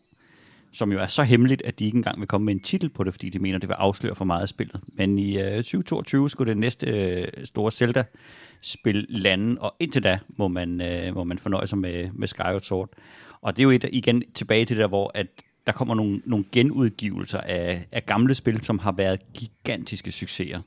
[0.73, 3.03] som jo er så hemmeligt, at de ikke engang vil komme med en titel på
[3.03, 4.81] det, fordi de mener, det vil afsløre for meget af spillet.
[4.87, 10.47] Men i øh, 2022 skulle det næste øh, store Zelda-spil lande, og indtil da må
[10.47, 12.89] man, øh, må man fornøje sig med, med Skyward Sword.
[13.41, 15.27] Og det er jo et, igen tilbage til det der, hvor at
[15.67, 20.59] der kommer nogle, nogle genudgivelser af, af gamle spil, som har været gigantiske succeser.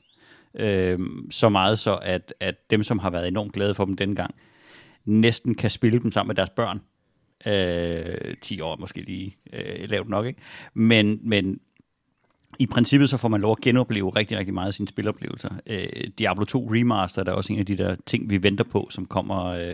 [0.55, 0.99] Øh,
[1.31, 4.35] så meget så, at, at dem, som har været enormt glade for dem dengang,
[5.05, 6.81] næsten kan spille dem sammen med deres børn.
[7.45, 10.41] Øh, 10 år måske lige øh, lavt nok, ikke?
[10.73, 11.59] Men, men
[12.59, 15.49] i princippet så får man lov at genopleve rigtig, rigtig meget af sine spiloplevelser.
[15.65, 15.87] Øh,
[16.19, 19.05] Diablo 2 Remaster der er også en af de der ting, vi venter på, som
[19.05, 19.73] kommer øh,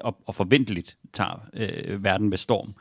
[0.00, 2.74] og, og forventeligt tager øh, verden med storm.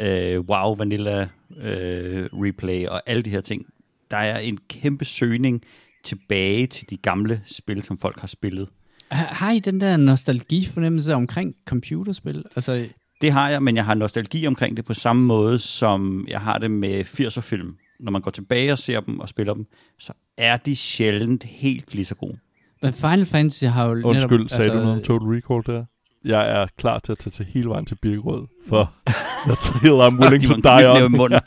[0.00, 3.66] Øh, WoW, Vanilla øh, Replay og alle de her ting.
[4.10, 5.62] Der er en kæmpe søgning
[6.04, 8.68] tilbage til de gamle spil, som folk har spillet.
[9.14, 12.44] Har har I den der nostalgi-fornemmelse omkring computerspil?
[12.56, 12.88] Altså,
[13.20, 16.58] Det har jeg, men jeg har nostalgi omkring det på samme måde, som jeg har
[16.58, 17.76] det med 80'er-film.
[18.00, 19.66] Når man går tilbage og ser dem og spiller dem,
[19.98, 22.38] så er de sjældent helt lige så gode.
[22.82, 24.50] men Final Fantasy har jo Undskyld, netop...
[24.50, 25.84] sagde altså, du noget om Total Recall der?
[26.24, 28.92] Jeg er klar til at tage til hele vejen til Birkerød, for
[29.48, 31.32] that's hill I'm willing to die on.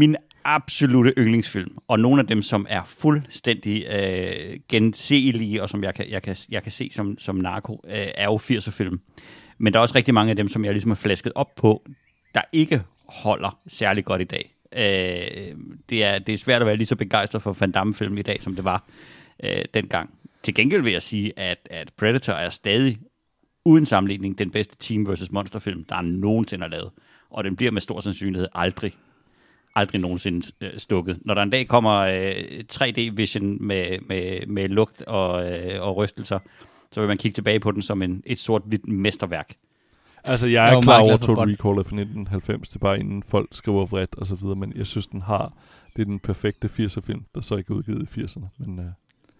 [0.00, 0.16] Min
[0.48, 6.10] absolute yndlingsfilm, og nogle af dem, som er fuldstændig øh, genseelige, og som jeg kan,
[6.10, 9.00] jeg kan, jeg kan se som, som narko, øh, er jo 80'er-film.
[9.58, 11.86] Men der er også rigtig mange af dem, som jeg ligesom har flasket op på,
[12.34, 14.54] der ikke holder særlig godt i dag.
[14.72, 15.56] Øh,
[15.90, 18.42] det, er, det er svært at være lige så begejstret for Van Damme-film i dag,
[18.42, 18.84] som det var
[19.44, 20.10] øh, dengang.
[20.42, 22.98] Til gengæld vil jeg sige, at, at Predator er stadig
[23.64, 25.30] uden sammenligning den bedste Team vs.
[25.30, 26.90] Monster-film, der nogensinde er lavet.
[27.30, 28.92] Og den bliver med stor sandsynlighed aldrig,
[29.78, 31.18] aldrig nogensinde øh, stukket.
[31.24, 36.38] Når der en dag kommer øh, 3D-vision med, med, med lugt og, øh, og rystelser,
[36.92, 39.54] så vil man kigge tilbage på den som en, et sort-hvidt mesterværk.
[40.24, 41.34] Altså, jeg Jeg er var klar over, Total.
[41.34, 42.68] Recall er fra 1990.
[42.68, 45.52] Det er bare inden folk skriver vredt og så videre, men jeg synes, den har...
[45.96, 48.46] Det er den perfekte 80'er-film, der så ikke er udgivet i 80'erne.
[48.58, 48.84] Men uh,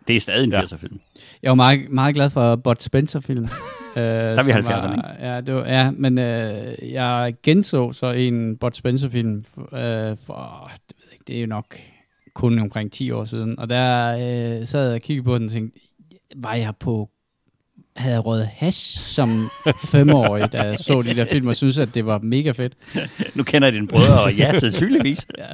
[0.08, 0.60] Det er stadig en Ja.
[0.62, 1.00] 80'er-film.
[1.42, 3.44] Jeg var meget, meget glad for Bud Spencer-film.
[3.96, 8.56] øh, der er vi 70'erne, Ja, det var, ja, men øh, jeg genså så en
[8.56, 11.76] Bud Spencer-film øh, for, det, ved jeg ikke, det er jo nok
[12.34, 13.58] kun omkring 10 år siden.
[13.58, 14.12] Og der
[14.60, 15.80] øh, sad jeg og kiggede på den og tænkte,
[16.36, 17.10] var jeg på
[17.96, 19.30] havde jeg røget hash som
[19.92, 22.72] femårig, da jeg så de der film, og synes, at det var mega fedt.
[23.36, 25.26] Nu kender jeg dine brødre, og ja, sandsynligvis.
[25.38, 25.44] Ja,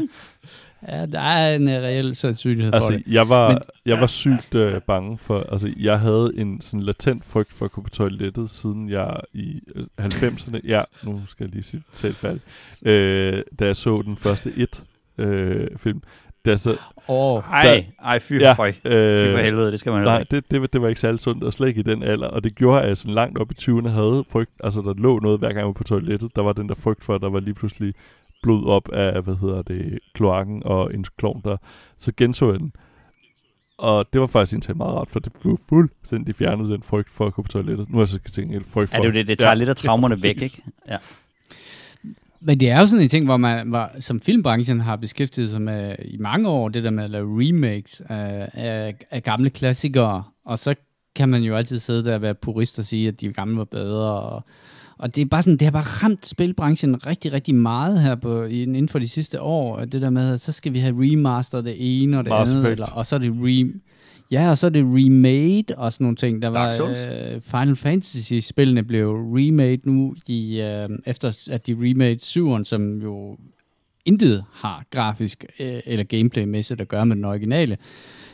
[1.12, 3.02] der er en uh, reel sandsynlighed for altså, det.
[3.06, 5.46] jeg var, Men- jeg var sygt øh, bange for...
[5.52, 9.60] Altså, jeg havde en sådan latent frygt for at gå på toilettet, siden jeg i
[9.74, 10.60] øh, 90'erne...
[10.64, 12.40] Ja, nu skal jeg lige sige selv færdig.
[12.86, 14.52] Øh, da jeg så den første
[15.18, 16.02] et-film.
[16.44, 16.76] da så,
[17.08, 20.36] Åh, Ej, ej, fy Ja, for, fy øh, for helvede, det skal man Nej, ikke.
[20.36, 22.26] det, det, var- det var ikke særlig sundt, og slet ikke i den alder.
[22.26, 24.50] Og det gjorde, at jeg sådan langt op i 20'erne havde frygt.
[24.64, 26.36] Altså, der lå noget, hver gang jeg var på toilettet.
[26.36, 27.94] Der var den der frygt for, at der var lige pludselig
[28.44, 31.56] blod op af, hvad hedder det, kloakken og en klovn der.
[31.98, 32.72] Så genså jeg den.
[33.78, 37.26] Og det var faktisk egentlig meget rart, for det blev fuldstændig fjernet, den frygt for
[37.26, 37.90] at gå på toilettet.
[37.90, 38.96] Nu er jeg så til gengæld frygt for...
[38.96, 40.62] Ja, det er jo det, det tager lidt af traumerne væk, ikke?
[40.88, 40.96] Ja.
[42.40, 45.62] Men det er jo sådan en ting, hvor man hvor, som filmbranchen har beskæftiget sig
[45.62, 50.24] med i mange år, det der med at lave remakes af, af, af gamle klassikere,
[50.44, 50.74] og så
[51.16, 53.64] kan man jo altid sidde der og være purist og sige, at de gamle var
[53.64, 54.44] bedre, og,
[54.98, 58.44] og det er bare sådan, det har bare ramt spilbranchen rigtig, rigtig meget her på,
[58.44, 61.74] inden for de sidste år, det der med, at så skal vi have remaster det
[61.78, 63.80] ene og det Mass andet, eller, og så er det re,
[64.30, 66.42] ja, og så er det remade og sådan nogle ting.
[66.42, 72.16] Der Dark var øh, Final Fantasy-spillene blev remade nu, i, øh, efter at de remade
[72.16, 73.38] 7'eren, som jo
[74.04, 77.78] intet har grafisk øh, eller gameplaymæssigt at gøre med den originale.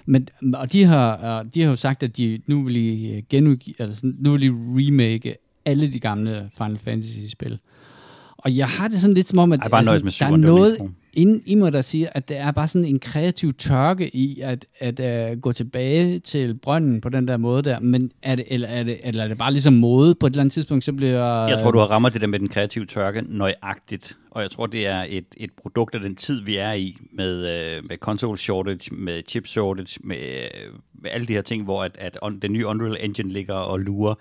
[0.06, 3.74] Men, og de har, øh, de har jo sagt, at de nu vil de genudgive,
[3.78, 7.58] altså sådan, nu vil de remake alle de gamle Final Fantasy-spil.
[8.36, 10.32] Og jeg har det sådan lidt som om, at Ej, bare altså, nøjes med der
[10.32, 10.78] er noget
[11.12, 14.66] inden i mig, der siger, at det er bare sådan en kreativ tørke i at,
[14.78, 17.80] at uh, gå tilbage til brønden på den der måde der.
[17.80, 20.40] Men er det, eller, er det, eller er det bare ligesom mode på et eller
[20.40, 21.46] andet tidspunkt, så bliver...
[21.46, 24.16] Jeg tror, du har rammer det der med den kreative tørke nøjagtigt.
[24.30, 27.36] Og jeg tror, det er et, et produkt af den tid, vi er i, med,
[27.36, 30.16] øh, med console shortage, med chip shortage, med,
[31.02, 33.80] med alle de her ting, hvor at, at on, den nye Unreal Engine ligger og
[33.80, 34.14] lurer.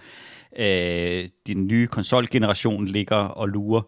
[0.60, 3.82] Øh, den nye konsolgeneration ligger og lurer.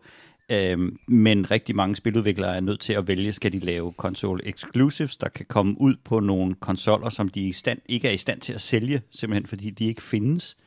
[0.51, 5.17] Øh, men rigtig mange spiludviklere er nødt til at vælge, skal de lave console exclusives,
[5.17, 8.41] der kan komme ud på nogle konsoller, som de i stand, ikke er i stand
[8.41, 10.57] til at sælge, simpelthen fordi de ikke findes.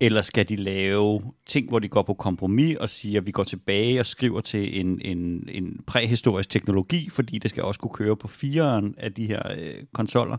[0.00, 3.44] Eller skal de lave ting, hvor de går på kompromis og siger, at vi går
[3.44, 8.16] tilbage og skriver til en, en, en præhistorisk teknologi, fordi det skal også kunne køre
[8.16, 10.36] på fireren af de her øh, konsoller.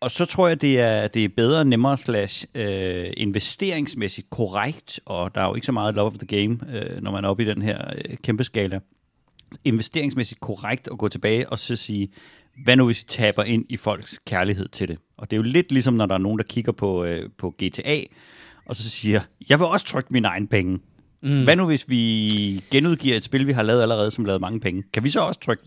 [0.00, 5.34] Og så tror jeg, det er, det er bedre, nemmere slash øh, investeringsmæssigt korrekt, og
[5.34, 7.42] der er jo ikke så meget love of the game, øh, når man er oppe
[7.42, 8.80] i den her øh, kæmpe skala.
[9.64, 12.08] Investeringsmæssigt korrekt at gå tilbage og så sige,
[12.64, 14.98] hvad nu hvis vi taber ind i folks kærlighed til det?
[15.16, 17.50] Og det er jo lidt ligesom, når der er nogen, der kigger på, øh, på
[17.50, 18.00] GTA,
[18.66, 20.78] og så siger, jeg vil også trykke mine egne penge.
[21.22, 21.44] Mm.
[21.44, 24.82] Hvad nu hvis vi genudgiver et spil, vi har lavet allerede, som lavede mange penge?
[24.92, 25.62] Kan vi så også trykke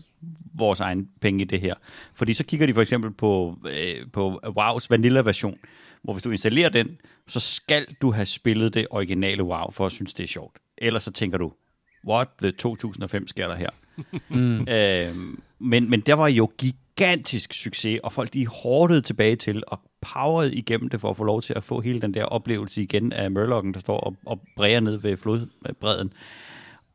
[0.54, 1.74] vores egen penge i det her?
[2.14, 5.58] Fordi så kigger de for eksempel på, øh, på WoW's vanilla-version,
[6.02, 9.92] hvor hvis du installerer den, så skal du have spillet det originale WoW, for at
[9.92, 10.58] synes, det er sjovt.
[10.78, 11.52] Ellers så tænker du,
[12.08, 13.70] what the 2005 sker der her?
[14.28, 14.68] mm.
[14.68, 19.80] øh, men, men der var jo gigantisk succes, og folk de hårdede tilbage til og
[20.00, 23.12] powerede igennem det for at få lov til at få hele den der oplevelse igen
[23.12, 26.12] af Murlocken, der står og, og bræger ned ved flodbredden.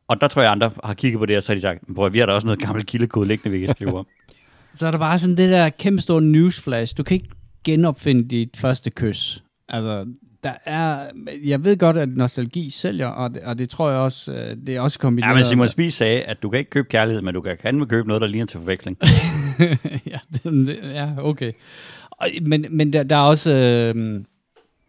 [0.08, 2.12] Og der tror jeg, andre har kigget på det, og så har de sagt, prøv,
[2.12, 4.06] vi har da også noget gammelt kildekode liggende, vi kan skrive om.
[4.74, 6.96] Så er der bare sådan det der kæmpe store newsflash.
[6.96, 7.28] Du kan ikke
[7.64, 9.42] genopfinde dit første kys.
[9.68, 10.06] Altså,
[10.44, 11.06] der er,
[11.44, 14.76] jeg ved godt, at nostalgi sælger, og det, og det tror jeg også, øh, det
[14.76, 15.30] er også kombineret.
[15.30, 17.86] Ja, men Simon Spies sagde, at du kan ikke købe kærlighed, men du kan kan
[17.86, 18.98] købe noget, der ligner til forveksling.
[20.12, 21.52] ja, det, det, ja, okay.
[22.10, 23.52] Og, men men der, der er også...
[23.52, 24.24] Øh,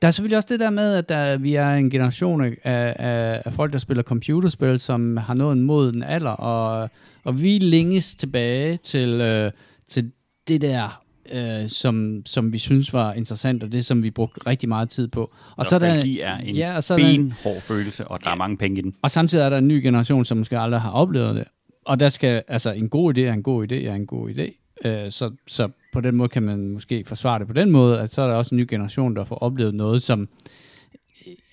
[0.01, 3.41] der er selvfølgelig også det der med, at der, vi er en generation af, af,
[3.45, 6.89] af folk, der spiller computerspil, som har nået en moden alder, og,
[7.23, 9.51] og vi længes tilbage til, øh,
[9.87, 10.11] til
[10.47, 14.69] det der, øh, som, som vi synes var interessant, og det, som vi brugte rigtig
[14.69, 15.31] meget tid på.
[15.55, 18.33] Og så er, der, er en ja, og så benhård der, følelse, og der ja,
[18.33, 18.95] er mange penge i den.
[19.01, 21.43] Og samtidig er der en ny generation, som måske aldrig har oplevet det.
[21.85, 24.58] Og der skal, altså en god idé er en god idé er en god idé.
[24.85, 28.13] Øh, så, så på den måde kan man måske forsvare det på den måde, at
[28.13, 30.29] så er der også en ny generation, der får oplevet noget, som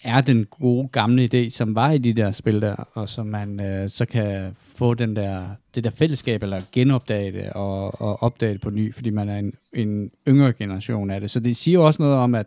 [0.02, 3.60] er den gode gamle idé, som var i de der spil der, og som man
[3.60, 8.52] øh, så kan få den der, det der fællesskab, eller genopdage det, og, og opdage
[8.52, 11.30] det på ny, fordi man er en, en yngre generation af det.
[11.30, 12.46] Så det siger jo også noget om, at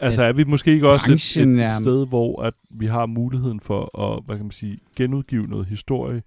[0.00, 3.60] Altså er vi måske ikke også et, et, et sted, hvor at vi har muligheden
[3.60, 6.22] for at, hvad kan man sige, genudgive noget historie,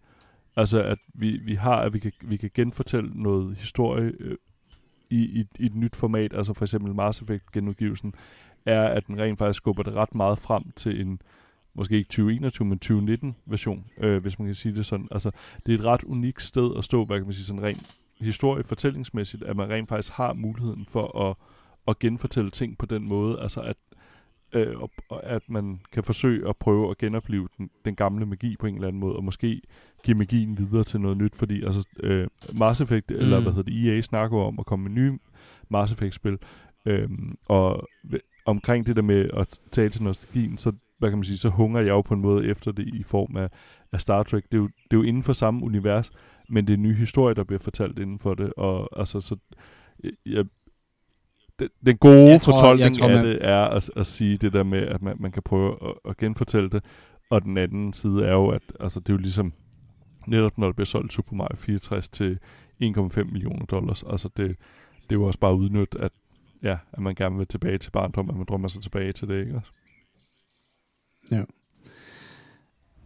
[0.56, 4.38] Altså, at vi, vi har, at vi kan, vi kan genfortælle noget historie øh,
[5.10, 8.14] i, i, i et nyt format, altså for eksempel Mass Effect genudgivelsen,
[8.66, 11.22] er, at den rent faktisk skubber det ret meget frem til en,
[11.74, 15.08] måske ikke 2021, men 2019 version, øh, hvis man kan sige det sådan.
[15.12, 15.32] Altså,
[15.66, 19.44] det er et ret unikt sted at stå, hvad kan man sige, sådan rent historiefortællingsmæssigt,
[19.44, 21.38] at man rent faktisk har muligheden for at,
[21.88, 23.78] at genfortælle ting på den måde, altså at
[24.54, 24.92] øh, og,
[25.24, 28.88] at man kan forsøge at prøve at genopleve den, den gamle magi på en eller
[28.88, 29.62] anden måde, og måske
[30.04, 32.28] give magien videre til noget nyt, fordi altså, øh,
[32.60, 33.16] Mass Effect, mm.
[33.16, 35.18] eller hvad hedder det, EA snakker om at komme med nye
[35.70, 36.38] Mass Effect-spil,
[36.86, 37.10] øh,
[37.46, 37.88] og
[38.46, 41.80] omkring det der med at tale til nostalgien, så hvad kan man sige, så hunger
[41.80, 43.50] jeg jo på en måde efter det i form af,
[43.92, 44.44] af Star Trek.
[44.44, 46.12] Det er, jo, det er jo inden for samme univers,
[46.50, 49.36] men det er en ny historie, der bliver fortalt inden for det, og altså, så
[50.26, 50.46] jeg,
[51.62, 54.54] den, den gode jeg tror, fortolkning jeg tror, af det er at, at sige det
[54.54, 56.84] der med, at man, man kan prøve at, at genfortælle det,
[57.30, 59.54] og den anden side er jo, at altså, det er jo ligesom
[60.28, 62.39] netop når der bliver solgt Super Mario 64 til
[62.84, 64.04] 1,5 millioner dollars.
[64.04, 64.47] Altså det,
[65.04, 66.12] det er jo også bare udnyttet, at,
[66.63, 69.39] ja, at man gerne vil tilbage til barndom, at man drømmer sig tilbage til det,
[69.39, 69.71] ikke også?
[71.32, 71.43] Ja.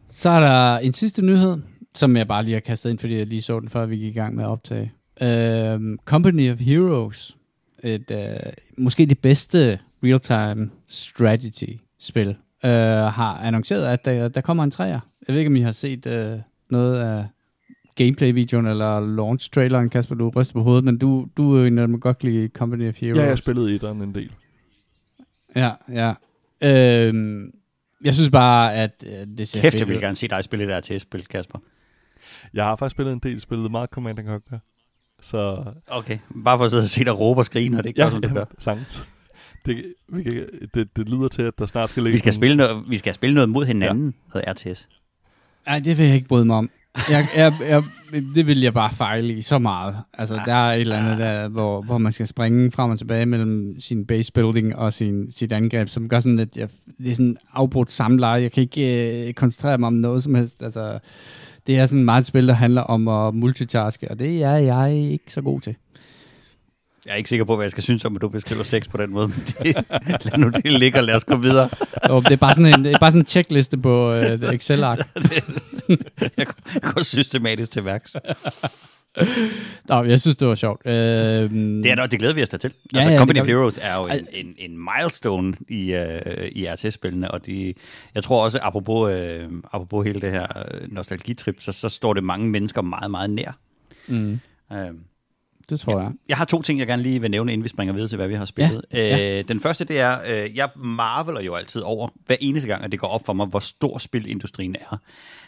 [0.08, 1.58] Så er der en sidste nyhed,
[1.96, 4.16] som jeg bare lige har kastet ind, fordi jeg lige så den, før vi gik
[4.16, 4.92] i gang med at optage.
[5.22, 7.38] Uh, Company of Heroes
[7.84, 8.52] et, uh,
[8.84, 15.00] måske det bedste real-time strategy-spil, uh, har annonceret, at der, der kommer en træer.
[15.28, 17.26] Jeg ved ikke, om I har set uh, noget af
[17.96, 22.00] gameplay-videoen eller launch-traileren, Kasper, du ryster på hovedet, men du, du er en af dem
[22.00, 23.20] godt lide Company of Heroes.
[23.20, 24.32] Ja, jeg spillede i den en del.
[25.56, 26.14] Ja, ja.
[26.62, 27.52] Øhm,
[28.04, 30.88] jeg synes bare, at uh, det ser Kæft, jeg vil gerne se dig spille det
[30.90, 31.60] der spil Kasper.
[32.54, 34.60] Jeg har faktisk spillet en del, spillet meget Command Conquer.
[35.26, 35.64] Så...
[35.88, 38.06] Okay, bare for at sidde og se dig råbe og skrige, når det ikke ja,
[38.06, 38.46] gør, som det gør.
[38.60, 39.06] Sangt.
[39.66, 42.58] Det, vi kan, det, det lyder til, at der snart skal ligge Vi skal, spille
[42.58, 44.40] noget, vi skal spille noget mod hinanden, ja.
[44.40, 44.88] noget RTS.
[45.68, 46.70] Nej, det vil jeg ikke bryde mig om.
[47.10, 47.84] Jeg, jeg, jeg,
[48.36, 49.96] det vil jeg bare fejle i så meget.
[50.14, 53.26] Altså, der er et eller andet der, hvor, hvor man skal springe frem og tilbage
[53.26, 57.14] mellem sin base building og sin, sit angreb, som gør sådan, at jeg, det er
[57.14, 58.42] sådan afbrudt samleje.
[58.42, 60.64] Jeg kan ikke øh, koncentrere mig om noget som helst.
[60.64, 61.00] Altså,
[61.68, 64.96] det er sådan meget et spil, der handler om at multitaske, og det er jeg
[64.96, 65.76] ikke så god til.
[67.06, 68.98] Jeg er ikke sikker på, hvad jeg skal synes om, at du beskriver sex på
[68.98, 69.28] den måde.
[69.28, 69.76] Men det,
[70.26, 71.70] lad nu det ligge, og lad os gå videre.
[72.06, 75.00] Så det er bare sådan en, det er bare sådan en checkliste på et Excel-ark.
[76.38, 76.48] Jeg
[76.82, 78.16] går systematisk til værks.
[79.90, 80.88] Nå, jeg synes, det var sjovt.
[80.88, 82.74] Øh, Det er der, det glæder vi os da til.
[82.94, 83.48] Ja, altså, ja, Company of.
[83.48, 87.74] Heroes er jo en, en, en milestone i, uh, i RTS-spillene, og de,
[88.16, 92.24] jeg tror også, apropos, uh, apropos hele det her øh, nostalgitrip, så, så står det
[92.24, 93.58] mange mennesker meget, meget nær.
[94.08, 94.40] mm,
[94.72, 94.78] Uh,
[95.70, 96.12] det tror jeg.
[96.30, 98.28] jeg har to ting, jeg gerne lige vil nævne, inden vi springer videre til, hvad
[98.28, 98.86] vi har spillet.
[98.94, 102.84] Ja, Øh, den første, det er, øh, jeg marveler jo altid over, hver eneste gang,
[102.84, 104.98] at det går op for mig, hvor stor spilindustrien er.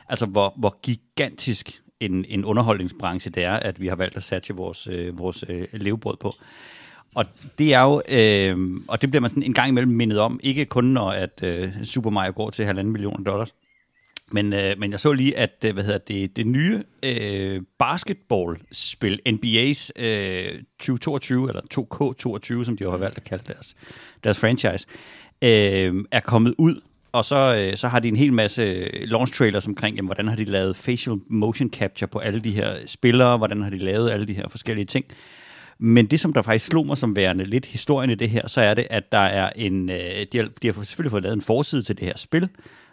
[0.09, 4.53] Altså, hvor, hvor gigantisk en, en underholdningsbranche det er, at vi har valgt at satse
[4.53, 6.35] vores, øh, vores øh, levebrød på.
[7.15, 7.25] Og
[7.59, 10.65] det er jo, øh, og det bliver man sådan en gang imellem mindet om, ikke
[10.65, 13.53] kun når at øh, Super Mario går til halvanden millioner dollars,
[14.31, 19.19] men, øh, men jeg så lige, at øh, hvad hedder det, det nye øh, basketballspil,
[19.29, 23.75] NBA's øh, 2022, eller 2K22, som de jo har valgt at kalde deres,
[24.23, 24.87] deres franchise,
[25.41, 26.81] øh, er kommet ud.
[27.11, 30.27] Og så, øh, så har de en hel masse øh, launch trailers omkring, jamen, hvordan
[30.27, 34.09] har de lavet facial motion capture på alle de her spillere, hvordan har de lavet
[34.09, 35.05] alle de her forskellige ting.
[35.79, 38.61] Men det, som der faktisk slog mig som værende lidt historien i det her, så
[38.61, 39.89] er det, at der er en...
[39.89, 42.49] Øh, de, har, de har selvfølgelig fået lavet en forside til det her spil,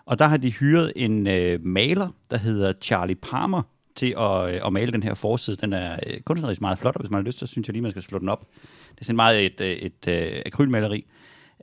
[0.06, 3.62] og der har de hyret en øh, maler, der hedder Charlie Palmer,
[3.94, 5.56] til at, øh, at male den her forside.
[5.56, 7.82] Den er øh, kunstnerisk meget flot, og hvis man har lyst, så synes jeg lige,
[7.82, 8.46] man skal slå den op.
[8.90, 11.06] Det er sådan meget et, et, et øh, akrylmaleri.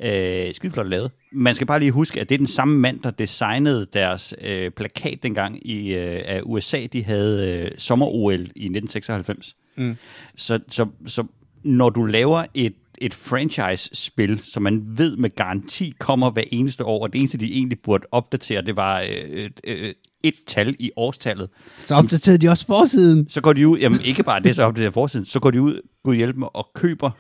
[0.04, 1.12] Øh, skide flot lavet.
[1.32, 4.72] Man skal bare lige huske, at det er den samme mand, der designede deres øh,
[4.72, 6.86] plakat dengang i øh, af USA.
[6.94, 9.56] De havde øh, sommer-OL i 1996.
[9.76, 9.96] Mm.
[10.36, 11.24] Så, så, så
[11.64, 17.04] når du laver et, et franchise-spil, som man ved med garanti kommer hver eneste år,
[17.04, 21.50] og det eneste, de egentlig burde opdatere, det var øh, øh, et tal i årstallet,
[21.84, 23.30] Så opdaterede de også forsiden.
[23.30, 25.82] så går de ud, jamen ikke bare det, så opdaterer forsiden, så går de ud,
[26.04, 27.12] Gud hjælp mig, og køber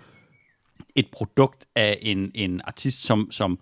[0.95, 3.59] et produkt af en, en artist, som, som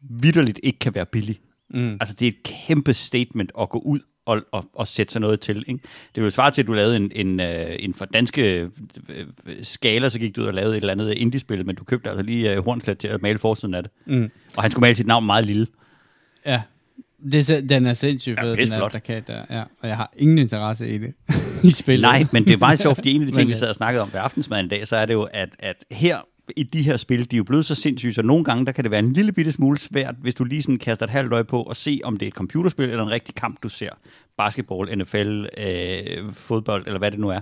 [0.00, 1.40] vidderligt ikke kan være billig.
[1.70, 1.92] Mm.
[2.00, 5.40] Altså, det er et kæmpe statement at gå ud og, og, og sætte sig noget
[5.40, 5.64] til.
[5.68, 5.80] Ikke?
[6.14, 8.70] Det vil svare til, at du lavede en, en, øh, en for danske
[9.08, 9.26] øh,
[9.62, 12.22] skala, så gik du ud og lavede et eller andet indie-spil, men du købte altså
[12.22, 13.92] lige øh, Hornslet til at male forsiden af det.
[14.06, 14.30] Mm.
[14.56, 15.66] Og han skulle male sit navn meget lille.
[16.46, 16.62] Ja.
[17.32, 18.90] Det, den er sindssygt Ja, fed, den pisse her flot.
[18.90, 19.44] plakat der.
[19.50, 19.62] Ja.
[19.80, 21.14] Og jeg har ingen interesse i det.
[21.64, 22.02] I spillet.
[22.02, 24.02] Nej, men det er meget sjovt, fordi en af de ting, vi sad og snakkede
[24.02, 26.18] om ved aftensmaden i dag, så er det jo, at, at her
[26.56, 28.84] i de her spil, de er jo blevet så sindssyge, så nogle gange, der kan
[28.84, 31.44] det være en lille bitte smule svært, hvis du lige sådan kaster et halvt øje
[31.44, 33.90] på og se, om det er et computerspil eller en rigtig kamp, du ser.
[34.36, 37.40] Basketball, NFL, øh, fodbold, eller hvad det nu er.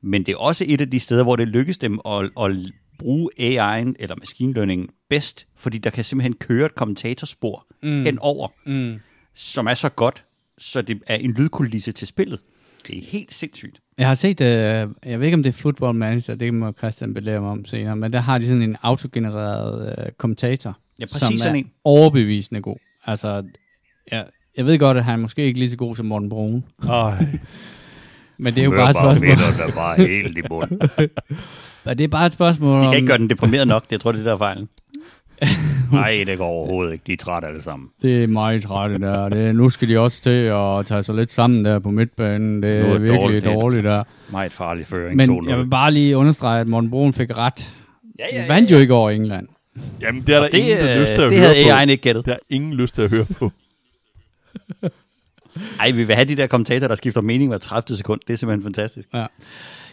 [0.00, 2.56] Men det er også et af de steder, hvor det lykkes dem at, at
[2.98, 8.02] bruge AI'en eller maskinlearning bedst, fordi der kan simpelthen køre et kommentatorspor mm.
[8.02, 8.94] henover, Mm.
[9.34, 10.24] som er så godt,
[10.58, 12.40] så det er en lydkulisse til spillet.
[12.88, 13.78] Det er helt sindssygt.
[13.98, 14.46] Jeg har set, øh,
[15.06, 17.96] jeg ved ikke om det er Football Manager, det må Christian belære mig om senere,
[17.96, 21.70] men der har de sådan en autogenereret øh, kommentator, Ja, præcis som sådan er en.
[21.84, 22.76] overbevisende god.
[23.06, 23.42] Altså,
[24.12, 24.22] ja,
[24.56, 27.26] jeg ved godt, at han er måske ikke lige så god som Morten Brun, Ej,
[28.38, 29.28] men det er jo bare et spørgsmål.
[29.28, 30.80] der var helt i bunden.
[31.84, 32.90] Men det er bare et spørgsmål De om...
[32.92, 34.68] kan ikke gøre den deprimeret nok, det jeg tror det, der er fejlen.
[35.92, 37.02] Nej, det går overhovedet ikke.
[37.06, 37.88] De er trætte alle sammen.
[38.02, 39.28] Det er meget trætte der.
[39.28, 42.62] Det, nu skal de også til at tage sig lidt sammen der på midtbanen.
[42.62, 43.90] Det er, er det virkelig dårligt, dårligt, det.
[43.90, 44.02] der.
[44.30, 45.16] Meget farlig føring.
[45.16, 47.74] Men jeg vil bare lige understrege, at Morten Brun fik ret.
[48.18, 49.48] Ja, Ja, vandt jo ikke over England.
[50.00, 51.76] jamen det er der det, ingen, der har lyst til at det høre havde på.
[51.76, 52.24] AI'en ikke gættet.
[52.24, 53.52] Det har ingen lyst til at høre på.
[55.80, 58.20] Ej, vi vil have de der kommentatorer, der skifter mening hver 30 sekund.
[58.26, 59.08] Det er simpelthen fantastisk.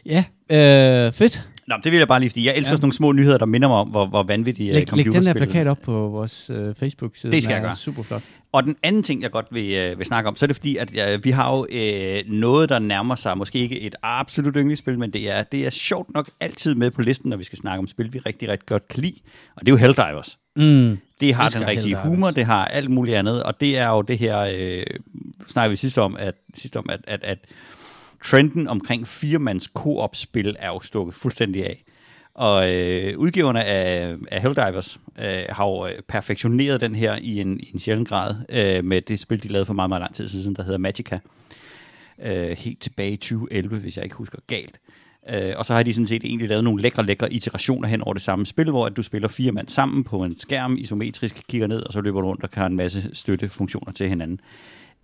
[0.05, 1.47] Ja, øh, fedt.
[1.69, 2.75] Nå, det vil jeg bare lige, fordi jeg elsker Ja.
[2.75, 5.03] sådan nogle små nyheder, der minder mig om, hvor, hvor vanvittige Læg, læg den der
[5.03, 7.31] computerspil plakat op på vores øh, Facebook-side.
[7.31, 7.75] Det skal jeg er gøre.
[7.75, 8.21] Super flot.
[8.51, 10.77] Og den anden ting, jeg godt vil, øh, vil snakke om, så er det fordi,
[10.77, 14.99] at øh, vi har jo øh, noget, der nærmer sig måske ikke et absolut yndlingsspil,
[14.99, 17.79] men det er, det er sjovt nok altid med på listen, når vi skal snakke
[17.79, 19.15] om spil, vi rigtig, rigtig godt kan lide.
[19.55, 20.37] Og det er jo Helldivers.
[20.55, 20.97] Mm.
[21.19, 24.17] Det har den rigtige humor, det har alt muligt andet, og det er jo det
[24.17, 24.83] her, øh,
[25.47, 27.37] snakker vi sidst om, at, sidst om at, at, at
[28.23, 31.83] trenden omkring firemands koop-spil er jo stukket fuldstændig af.
[32.33, 37.59] Og øh, udgiverne af, af Helldivers øh, har jo øh, perfektioneret den her i en,
[37.59, 40.27] i en sjælden grad øh, med det spil, de lavede for meget, meget lang tid
[40.27, 41.19] siden, der hedder Magica.
[42.21, 44.79] Øh, helt tilbage i 2011, hvis jeg ikke husker galt.
[45.29, 48.13] Øh, og så har de sådan set egentlig lavet nogle lækre, lækre iterationer hen over
[48.13, 51.67] det samme spil, hvor at du spiller fire mand sammen på en skærm, isometrisk kigger
[51.67, 54.39] ned, og så løber du rundt og kan have en masse støttefunktioner til hinanden.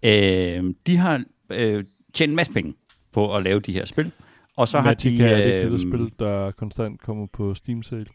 [0.03, 2.74] Øh, de har øh, tjent en masse penge
[3.16, 4.11] på at lave de her spil.
[4.57, 5.34] Og så Magic har de...
[5.34, 8.05] er det øhm, spil, der konstant kommer på Steam Sale.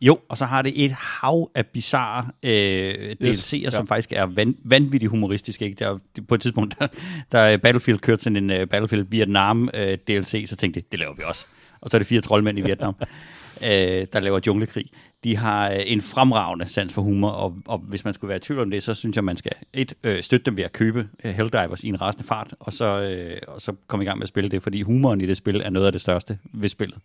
[0.00, 3.70] Jo, og så har det et hav af bizarre øh, DLC'er, ja.
[3.70, 5.64] som faktisk er van, vanvittigt humoristiske.
[5.64, 5.76] Ikke?
[5.78, 6.86] Der, er- på et tidspunkt, der,
[7.32, 11.00] der er Battlefield kørt sådan en uh, Battlefield Vietnam uh, DLC, så tænkte jeg, det
[11.00, 11.46] laver vi også.
[11.80, 13.66] Og så er det fire troldmænd i Vietnam, uh,
[14.12, 14.86] der laver junglekrig.
[15.24, 18.40] De har øh, en fremragende sans for humor, og, og hvis man skulle være i
[18.40, 21.08] tvivl om det, så synes jeg, man skal et, øh, støtte dem ved at købe
[21.24, 24.22] øh, Helldivers i en rasende fart, og så, øh, og så komme i gang med
[24.22, 26.98] at spille det, fordi humoren i det spil er noget af det største ved spillet.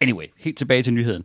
[0.00, 1.24] Anyway, helt tilbage til nyheden.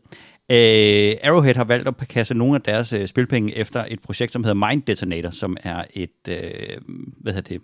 [0.51, 4.43] Øh, Arrowhead har valgt at kaste nogle af deres øh, spilpenge efter et projekt, som
[4.43, 6.77] hedder Mind Detonator, som er et, øh,
[7.21, 7.61] hvad hedder det,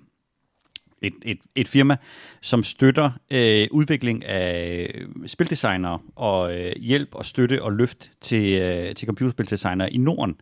[1.02, 1.98] et, et, et firma,
[2.42, 8.62] som støtter øh, udvikling af øh, spildesignere og øh, hjælp og støtte og løft til,
[8.62, 10.36] øh, til computerspildesignere i Norden.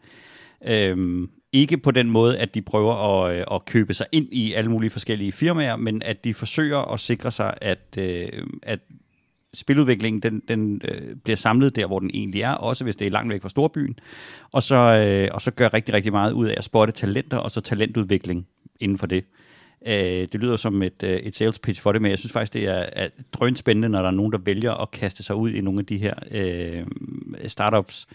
[0.66, 4.54] Øhm, ikke på den måde, at de prøver at, øh, at købe sig ind i
[4.54, 8.30] alle mulige forskellige firmaer, men at de forsøger at sikre sig, at, øh,
[8.64, 8.80] at
[9.54, 13.12] spiludviklingen den, den øh, bliver samlet der, hvor den egentlig er, også hvis det er
[13.12, 14.00] langt væk fra storbyen,
[14.52, 17.52] og så, øh, og så gør rigtig, rigtig meget ud af at spotte talenter, og
[17.52, 18.48] så talentudvikling
[18.80, 19.18] inden for det.
[19.24, 19.47] Øh,
[19.88, 22.54] Øh, det lyder som et, øh, et sales pitch for det, men jeg synes faktisk,
[22.54, 25.62] det er, er drønspændende, når der er nogen, der vælger at kaste sig ud i
[25.62, 26.86] nogle af de her øh,
[27.48, 28.08] startups,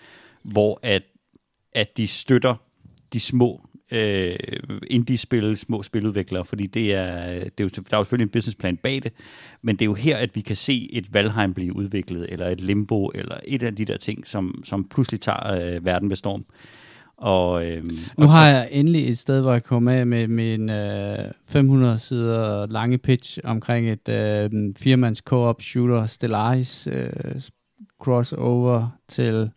[0.43, 1.03] hvor at,
[1.73, 2.55] at de støtter
[3.12, 3.61] de små
[3.91, 4.37] øh,
[4.87, 8.77] indie-spil, små spiludviklere, fordi det er, det er jo, der er jo selvfølgelig en businessplan
[8.77, 9.12] bag det,
[9.62, 12.61] men det er jo her, at vi kan se et Valheim blive udviklet, eller et
[12.61, 16.45] Limbo, eller et af de der ting, som, som pludselig tager øh, verden ved storm.
[17.23, 17.85] Og, øh,
[18.18, 21.18] Nu har jeg endelig et sted, hvor jeg kommer af med min øh,
[21.49, 27.11] 500 sider lange pitch omkring et øh, firmands co-op shooter Stellaris øh,
[28.03, 29.51] crossover til...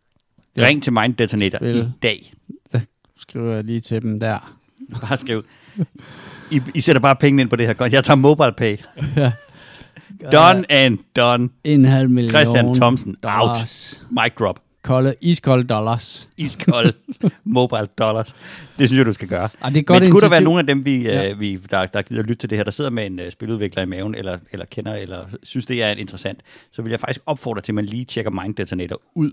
[0.57, 1.77] Ring til Mind Detonator Spil.
[1.77, 2.33] i dag.
[3.17, 4.57] Skriver jeg lige til dem der.
[5.01, 5.43] Bare skriv.
[6.51, 7.89] I, I sætter bare pengene ind på det her.
[7.91, 8.77] Jeg tager mobile pay.
[10.31, 11.49] Done and done.
[11.63, 14.01] En halv million Christian Thomsen, dollars.
[14.11, 14.59] Mic drop.
[14.85, 16.29] Kolde, iskolde dollars.
[16.37, 16.93] Iskold
[17.43, 18.35] mobile dollars.
[18.79, 19.49] Det synes jeg, du skal gøre.
[19.61, 21.21] Ah, det er godt Men skulle der være nogen af dem, vi, Ja.
[21.21, 21.31] ja.
[21.31, 23.83] øh, vi, der, der gider lytte til det her, der sidder med en uh, spiludvikler
[23.83, 26.39] i maven, eller, eller kender, eller synes, det er interessant,
[26.71, 29.31] så vil jeg faktisk opfordre til, at man lige tjekker Mind Detonator ud.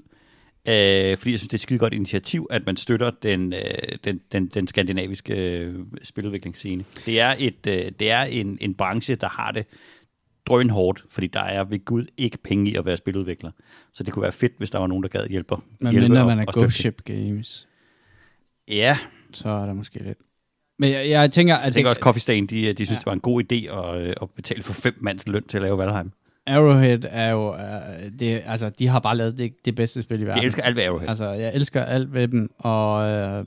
[0.68, 3.60] Øh, fordi jeg synes, det er et skide godt initiativ, at man støtter den, øh,
[4.04, 6.84] den, den, den skandinaviske øh, spiludviklingsscene.
[7.06, 9.66] Det er, et, øh, det er en, en branche, der har det
[10.46, 13.50] drønhårdt, fordi der er ved Gud ikke penge i at være spiludvikler.
[13.92, 15.56] Så det kunne være fedt, hvis der var nogen, der gad hjælpe.
[15.80, 17.68] Men hjælpe mindre man er Ghost Ship Games.
[18.68, 18.98] Ja,
[19.32, 20.18] så er der måske lidt.
[20.78, 22.94] Men jeg, jeg tænker, at jeg tænker det, også, Coffee Stain, de, de synes, Ja.
[22.98, 25.62] det var en god idé at, øh, at betale for fem mands løn til at
[25.62, 26.12] lave Valheim.
[26.46, 27.52] Arrowhead er jo...
[27.54, 27.58] Uh,
[28.18, 30.38] det, altså, de har bare lavet det, det bedste spil i verden.
[30.38, 31.08] Jeg elsker alt ved Arrowhead.
[31.08, 33.44] Altså, jeg elsker alt ved dem, og, øh,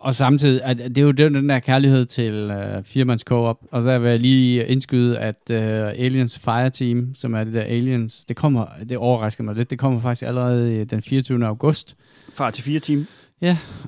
[0.00, 3.98] og samtidig, at det er jo den der kærlighed til øh, firmands co-op, og så
[3.98, 8.66] vil jeg lige indskyde, at øh, Aliens Fireteam, som er det der Aliens, det kommer,
[8.88, 11.46] det overrasker mig lidt, det kommer faktisk allerede den 24.
[11.46, 11.96] august,
[12.34, 13.04] Far til fire timer.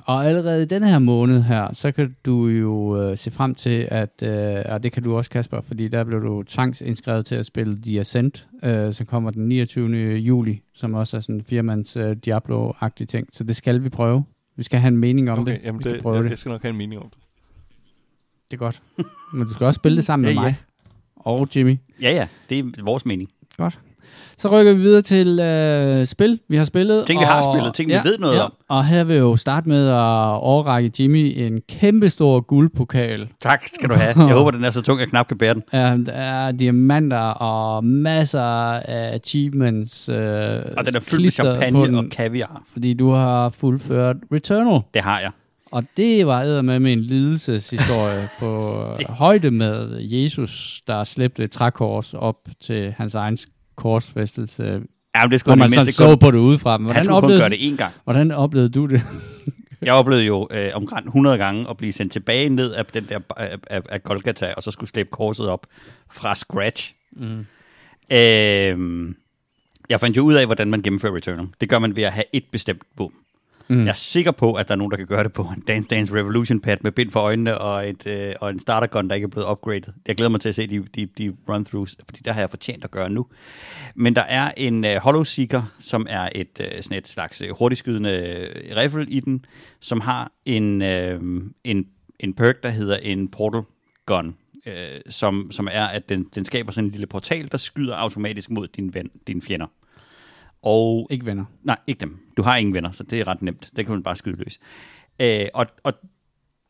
[0.05, 3.87] og allerede i denne her måned her, så kan du jo øh, se frem til,
[3.91, 7.45] at, øh, og det kan du også, Kasper, fordi der blev du tvangsindskrevet til at
[7.45, 10.15] spille The Ascent, øh, som kommer den 29.
[10.15, 13.27] juli, som også er sådan en firmands øh, Diablo-agtig ting.
[13.33, 14.23] Så det skal vi prøve.
[14.59, 15.61] Vi skal have en mening om Okay, det.
[15.63, 16.29] jamen vi det, prøve jeg, det.
[16.29, 17.17] jeg skal nok have en mening om det.
[18.51, 18.81] Det er godt.
[19.33, 20.45] Men du skal også spille det sammen med Ja, ja.
[20.45, 20.55] mig.
[21.15, 21.77] Og Jimmy.
[22.01, 23.29] Ja, ja, det er vores mening.
[24.37, 27.05] Så rykker vi videre til øh, spil, vi har spillet.
[27.07, 28.53] Ting, vi har spillet, ting, vi ved noget om.
[28.69, 33.29] Og her vil jeg jo starte med at overrække Jimmy en kæmpe stor guldpokal.
[33.41, 34.13] Tak skal du have.
[34.27, 35.63] Jeg håber, den er så tung, at jeg knap kan bære den.
[35.73, 40.09] Ja, der er diamanter og masser af achievements.
[40.09, 40.15] Øh,
[40.77, 42.61] Og den er fyldt med champagne den, og kaviar.
[42.71, 44.81] Fordi du har fuldført Returnal.
[44.93, 45.31] Det har jeg.
[45.71, 48.75] Og det var med med en lidelseshistorie på
[49.09, 53.37] højde med Jesus, der slæbte et trækors op til hans egen
[53.79, 54.63] korsfæstelse.
[54.63, 56.77] Ja, men det Hvor skulle man man sådan så kun, på det udefra.
[56.77, 57.93] Men han hvordan skulle kun oplevede, gøre det én gang.
[58.03, 59.01] hvordan oplevede du det?
[59.81, 63.19] Jeg oplevede jo øh, omkring 100 gange at blive sendt tilbage ned af den der
[63.37, 65.67] af, af, af Golgata, og så skulle slæbe korset op
[66.11, 66.93] fra scratch.
[67.11, 67.45] Mm.
[68.11, 69.13] Øh,
[69.89, 71.47] jeg fandt jo ud af, hvordan man gennemfører Returnal.
[71.61, 73.17] Det gør man ved at have et bestemt våben.
[73.69, 73.85] Mm.
[73.85, 75.89] Jeg er sikker på, at der er nogen, der kan gøre det på en Dance
[75.89, 79.15] Dance Revolution pad med bind for øjnene og, et, øh, og en starter gun, der
[79.15, 79.93] ikke er blevet upgraded.
[80.07, 82.83] Jeg glæder mig til at se de, de, de run-throughs, fordi der har jeg fortjent
[82.83, 83.27] at gøre nu.
[83.95, 87.49] Men der er en øh, Hollow Seeker, som er et, øh, sådan et slags øh,
[87.59, 89.45] hurtigskydende øh, rifle i den,
[89.79, 91.21] som har en, øh,
[91.63, 91.85] en,
[92.19, 93.61] en perk, der hedder en portal
[94.05, 94.35] gun.
[94.65, 98.49] øh, som, som er, at den, den skaber sådan en lille portal, der skyder automatisk
[98.49, 99.67] mod din ven, dine fjender.
[100.61, 101.45] Og Ikke venner.
[101.63, 102.17] Nej, ikke dem.
[102.37, 103.71] Du har ingen venner, så det er ret nemt.
[103.75, 104.59] Det kan man bare skyde løs.
[105.19, 105.93] Øh, og, og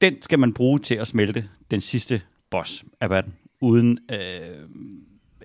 [0.02, 4.70] den skal man bruge til at smelte den sidste boss af verden, uden, øh,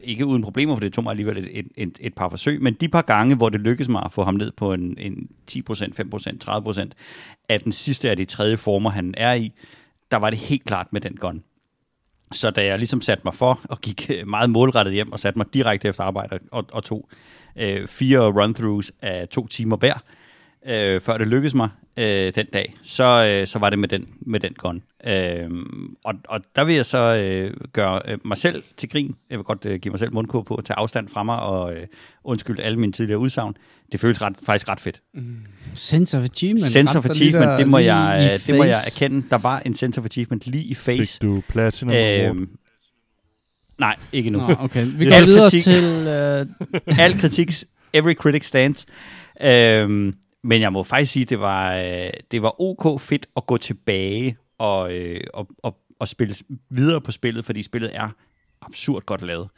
[0.02, 2.74] ikke uden problemer, for det tog mig alligevel et, et, et, et par forsøg, men
[2.74, 5.60] de par gange, hvor det lykkedes mig at få ham ned på en, en 10%,
[5.60, 6.90] 5%, 30%
[7.48, 9.52] af den sidste af de tredje former, han er i,
[10.10, 11.42] der var det helt klart med den gun.
[12.32, 15.38] Så da jeg ligesom satte mig for og gik øh, meget målrettet hjem og satte
[15.38, 17.08] mig direkte efter arbejde og, og tog
[17.56, 19.94] øh, fire run-throughs af to timer hver,
[20.68, 24.08] øh, før det lykkedes mig øh, den dag, så, øh, så var det med den,
[24.20, 24.82] med den gun.
[25.06, 25.50] Øh,
[26.04, 29.14] og, og der vil jeg så øh, gøre øh, mig selv til grin.
[29.30, 31.74] Jeg vil godt øh, give mig selv mundkur på at tage afstand fra mig og
[31.74, 31.86] øh,
[32.24, 33.56] undskylde alle mine tidligere udsagn.
[33.92, 35.02] Det føles ret, faktisk ret fedt.
[35.74, 36.72] Sense of Achievement.
[36.72, 39.26] Sense of Achievement, der det må, jeg, øh, det må jeg erkende.
[39.30, 41.18] Der var en Sense of Achievement lige i face.
[41.20, 41.94] Fik du Platinum?
[41.94, 42.48] Øhm,
[43.78, 44.38] nej, ikke nu.
[44.38, 44.86] Nå, okay.
[44.86, 45.84] Vi går videre kritik- til...
[46.88, 47.50] Øh, Al kritik,
[47.92, 48.86] every critic stands.
[49.42, 50.14] Øhm,
[50.44, 54.36] men jeg må faktisk sige, det var, øh, det var ok fedt at gå tilbage
[54.58, 56.34] og, øh, og, og, og spille
[56.70, 58.08] videre på spillet, fordi spillet er
[58.62, 59.48] absurd godt lavet.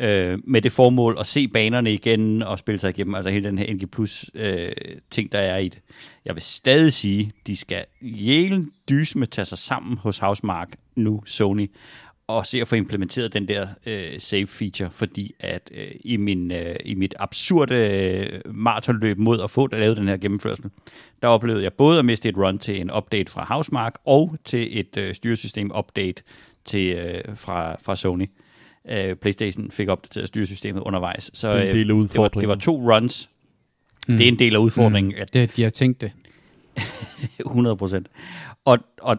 [0.00, 3.58] Øh, med det formål at se banerne igen og spille sig igennem, altså hele den
[3.58, 4.72] her NG Plus øh,
[5.10, 5.78] ting, der er i det.
[6.24, 11.22] Jeg vil stadig sige, de skal jælen dys med tage sig sammen hos Housemark nu,
[11.26, 11.70] Sony,
[12.26, 16.52] og se at få implementeret den der øh, save feature, fordi at øh, i, min,
[16.52, 20.70] øh, i mit absurde øh, maratonløb mod at få lavet den her gennemførsel,
[21.22, 24.78] der oplevede jeg både at miste et run til en update fra Housemark og til
[24.80, 26.22] et øh, styresystem update
[26.64, 28.30] til, øh, fra, fra Sony.
[28.90, 31.30] Øh, PlayStation fik opdateret styresystemet undervejs.
[31.34, 33.30] Så Det er en øh, del af det, var, det var to runs.
[34.08, 34.16] Mm.
[34.16, 35.22] Det er en del af udfordringen, mm.
[35.22, 36.12] at det, de har tænkt det.
[37.46, 38.08] 100 procent.
[38.64, 39.16] Og, og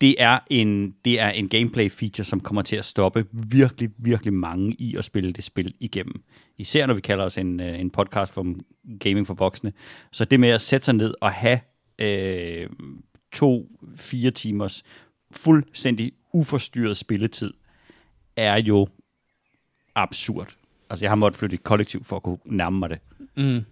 [0.00, 4.32] det er en, det er en gameplay feature, som kommer til at stoppe virkelig, virkelig
[4.32, 6.22] mange i at spille det spil igennem.
[6.58, 8.54] Især når vi kalder os en, øh, en podcast for
[8.98, 9.72] gaming for voksne.
[10.12, 11.60] Så det med at sætte sig ned og have
[11.98, 12.68] øh,
[13.32, 14.84] to, fire timers
[15.30, 17.52] fuldstændig uforstyrret spilletid,
[18.36, 18.88] er jo
[19.94, 20.56] absurd.
[20.90, 22.98] Altså, jeg har måttet flytte i et kollektiv for at kunne nærme mig det.
[23.36, 23.64] Mm.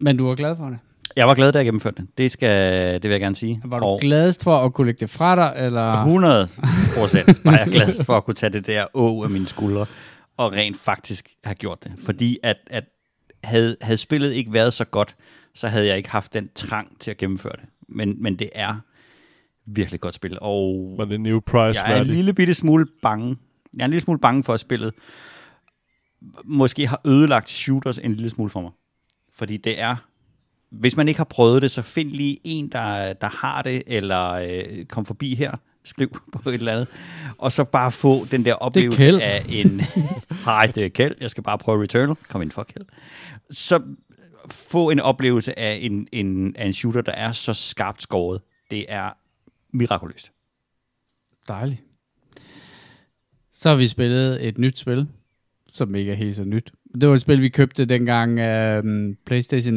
[0.00, 0.78] Men du var glad for det?
[1.16, 2.18] Jeg var glad, da jeg gennemførte det.
[2.18, 3.60] Det, skal, det vil jeg gerne sige.
[3.64, 5.92] Var du Og- gladest for at kunne lægge det fra dig, eller...
[5.92, 6.48] 100
[6.96, 9.86] procent var jeg glad for at kunne tage det der å af mine skuldre,
[10.36, 11.92] og rent faktisk have gjort det.
[12.04, 12.84] Fordi at, at
[13.44, 15.16] havde, havde spillet ikke været så godt,
[15.54, 17.64] så havde jeg ikke haft den trang til at gennemføre det.
[17.88, 18.74] Men, men det er
[19.66, 23.36] virkelig godt spil, og Var det New Price jeg er en lille bitte smule bange.
[23.76, 24.92] Jeg er en lille smule bange for, at spillet
[26.44, 28.70] måske har ødelagt shooters en lille smule for mig.
[29.34, 29.96] Fordi det er,
[30.70, 34.30] hvis man ikke har prøvet det, så find lige en, der, der har det, eller
[34.32, 35.52] øh, kom forbi her,
[35.84, 36.08] skriv
[36.42, 36.88] på et eller andet,
[37.38, 39.80] og så bare få den der oplevelse af en,
[40.44, 42.86] hej, det er Kjeld, jeg skal bare prøve Returnal, kom ind for Kjeld.
[43.50, 43.82] Så
[44.50, 48.40] få en oplevelse af en, en, af en shooter, der er så skarpt skåret.
[48.70, 49.10] Det er
[49.72, 50.32] mirakuløst.
[51.48, 51.82] Dejligt.
[53.52, 55.08] Så har vi spillet et nyt spil,
[55.72, 56.72] som ikke er helt så nyt.
[57.00, 59.74] Det var et spil, vi købte dengang øhm, PlayStation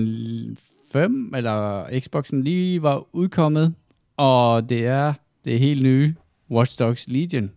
[0.91, 3.73] 5 eller Xboxen lige var udkommet.
[4.17, 5.13] Og det er
[5.45, 6.15] det helt nye
[6.51, 7.51] Watch Dogs Legion.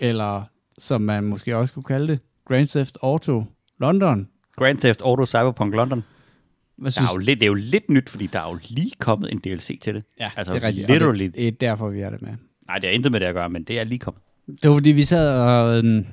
[0.00, 0.42] Eller
[0.78, 3.44] som man måske også kunne kalde det, Grand Theft Auto
[3.80, 4.28] London.
[4.56, 6.02] Grand Theft Auto Cyberpunk London.
[6.76, 8.58] Hvad Der synes er jo lidt, det er jo lidt nyt, fordi der er jo
[8.68, 10.04] lige kommet en DLC til det.
[10.20, 10.90] Ja, altså, det er rigtigt.
[10.90, 11.24] literally.
[11.24, 12.32] Det, er derfor, vi er det med.
[12.66, 14.22] Nej, det har intet med det at gøre, men det er lige kommet.
[14.62, 16.06] Det var fordi, vi sad og, øhm,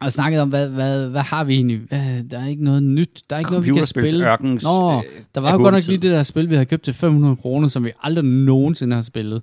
[0.00, 1.80] og snakkede om, hvad, hvad, hvad har vi egentlig?
[1.88, 3.20] Hvad, der er ikke noget nyt.
[3.30, 4.26] Der er ikke noget, vi kan spille.
[4.32, 5.02] Ørkens, Nå, øh,
[5.34, 7.68] der var jo godt nok lige det der spil, vi havde købt til 500 kroner,
[7.68, 9.42] som vi aldrig nogensinde har spillet.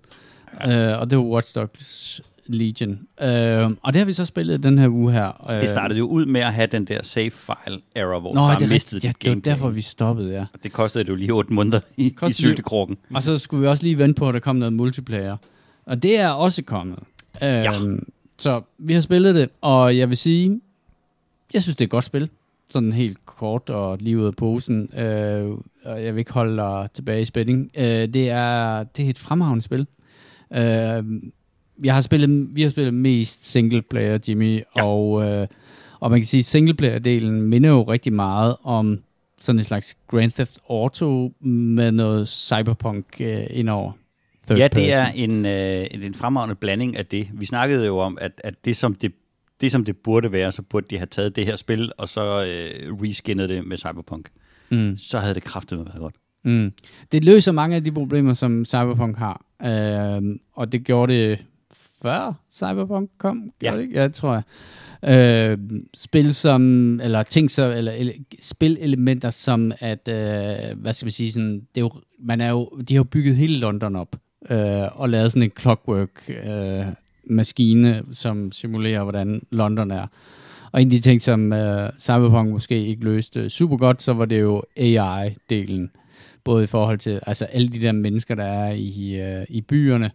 [0.66, 0.94] Ja.
[0.94, 2.92] Uh, og det var Watch Dogs Legion.
[2.92, 3.28] Uh,
[3.82, 5.46] og det har vi så spillet den her uge her.
[5.50, 8.42] Uh, Det startede jo ud med at have den der save file error, hvor Nå,
[8.42, 9.02] du det bare er mistede.
[9.04, 10.42] Ja, det var derfor, vi stoppede, ja.
[10.42, 12.98] Og Det kostede det jo lige 8 måneder i, i syltekrukken.
[13.14, 15.38] Og så skulle vi også lige vente på, at der kom noget multiplayer.
[15.86, 17.00] Og det er også kommet.
[17.42, 17.72] Ja.
[18.38, 20.62] Så vi har spillet det, og jeg vil sige,
[21.54, 22.30] jeg synes, det er et godt spil.
[22.70, 25.00] Sådan helt kort og lige ud af posen.
[25.00, 25.50] Øh,
[25.84, 27.72] og jeg vil ikke holde dig tilbage i spænding.
[27.78, 29.88] Øh, det, er, det er et fremragende spil.
[30.54, 31.04] Øh,
[31.84, 34.86] jeg har spillet, vi har spillet mest single player, Jimmy, Ja.
[34.88, 35.48] og, øh,
[36.00, 39.00] og man kan sige, at single player-delen minder jo rigtig meget om
[39.42, 43.92] sådan en slags Grand Theft Auto med noget cyberpunk øh, indover.
[44.48, 47.28] Third Ja, det er en, øh, en fremragende blanding af det.
[47.34, 49.12] Vi snakkede jo om, at, at det, som det,
[49.62, 52.46] det, som det burde være, så burde de have taget det her spil, og så
[52.46, 54.30] øh, reskinnet det med Cyberpunk.
[54.70, 54.98] Mm.
[54.98, 56.16] Så havde det kraftigt været godt.
[56.44, 56.72] Mm.
[57.12, 59.46] Det løser mange af de problemer, som Cyberpunk har.
[59.64, 61.46] Øh, og det gjorde det
[62.02, 63.52] før Cyberpunk kom.
[63.62, 63.76] Ja.
[63.76, 64.44] Ja, ja tror jeg.
[65.04, 65.58] Øh,
[65.98, 66.62] spil som,
[67.02, 71.78] eller ting så, eller ele, spilelementer som at, øh, hvad skal vi sige, sådan, det
[71.78, 74.16] er jo, man er jo, de har jo bygget hele London op,
[74.50, 76.86] øh, og lavet sådan en clockwork øh,
[77.24, 80.08] maskine, som simulerer, hvordan London er.
[80.72, 84.26] Og en af de ting, som øh, Cyberpunk måske ikke løste super godt, så var
[84.26, 85.90] det jo AI-delen.
[86.44, 90.12] Både i forhold til altså alle de der mennesker, der er i, øh, i byerne,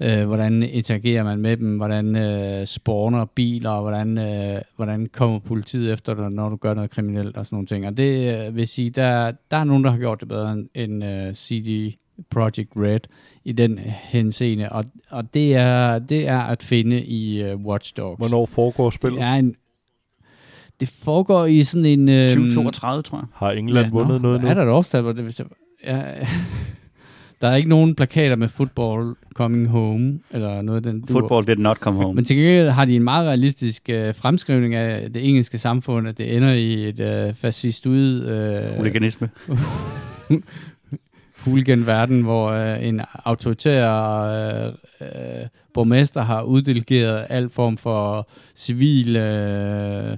[0.00, 5.92] øh, hvordan interagerer man med dem, hvordan øh, spawner biler, hvordan, øh, hvordan kommer politiet
[5.92, 7.86] efter dig, når du gør noget kriminelt og sådan nogle ting.
[7.86, 10.68] Og det øh, vil sige, der, der er nogen, der har gjort det bedre end,
[10.74, 11.96] end øh, CD
[12.30, 13.00] Project Red
[13.44, 18.18] i den henseende, og, og det, er, det er at finde i øh, Watch Dogs.
[18.18, 19.20] Hvornår foregår spillet?
[19.20, 19.54] Det er en
[20.82, 22.08] det foregår i sådan en...
[22.08, 23.26] Øh, 2032, tror jeg.
[23.34, 24.48] Har England ja, vundet nå, noget nu?
[24.48, 25.16] Er der et årstal, det...
[25.16, 25.46] Hvis jeg,
[25.84, 26.02] ja,
[27.40, 31.12] der er ikke nogen plakater med football coming home, eller noget af den dur.
[31.12, 32.14] Football did not come home.
[32.14, 36.18] Men til gengæld har de en meget realistisk øh, fremskrivning af det engelske samfund, at
[36.18, 39.30] det ender i et øh, fascistoid øh, Huliganisme.
[41.44, 50.16] hooligan-verden, hvor øh, en autoritær øh, øh, borgmester har uddelegeret al form for civil øh,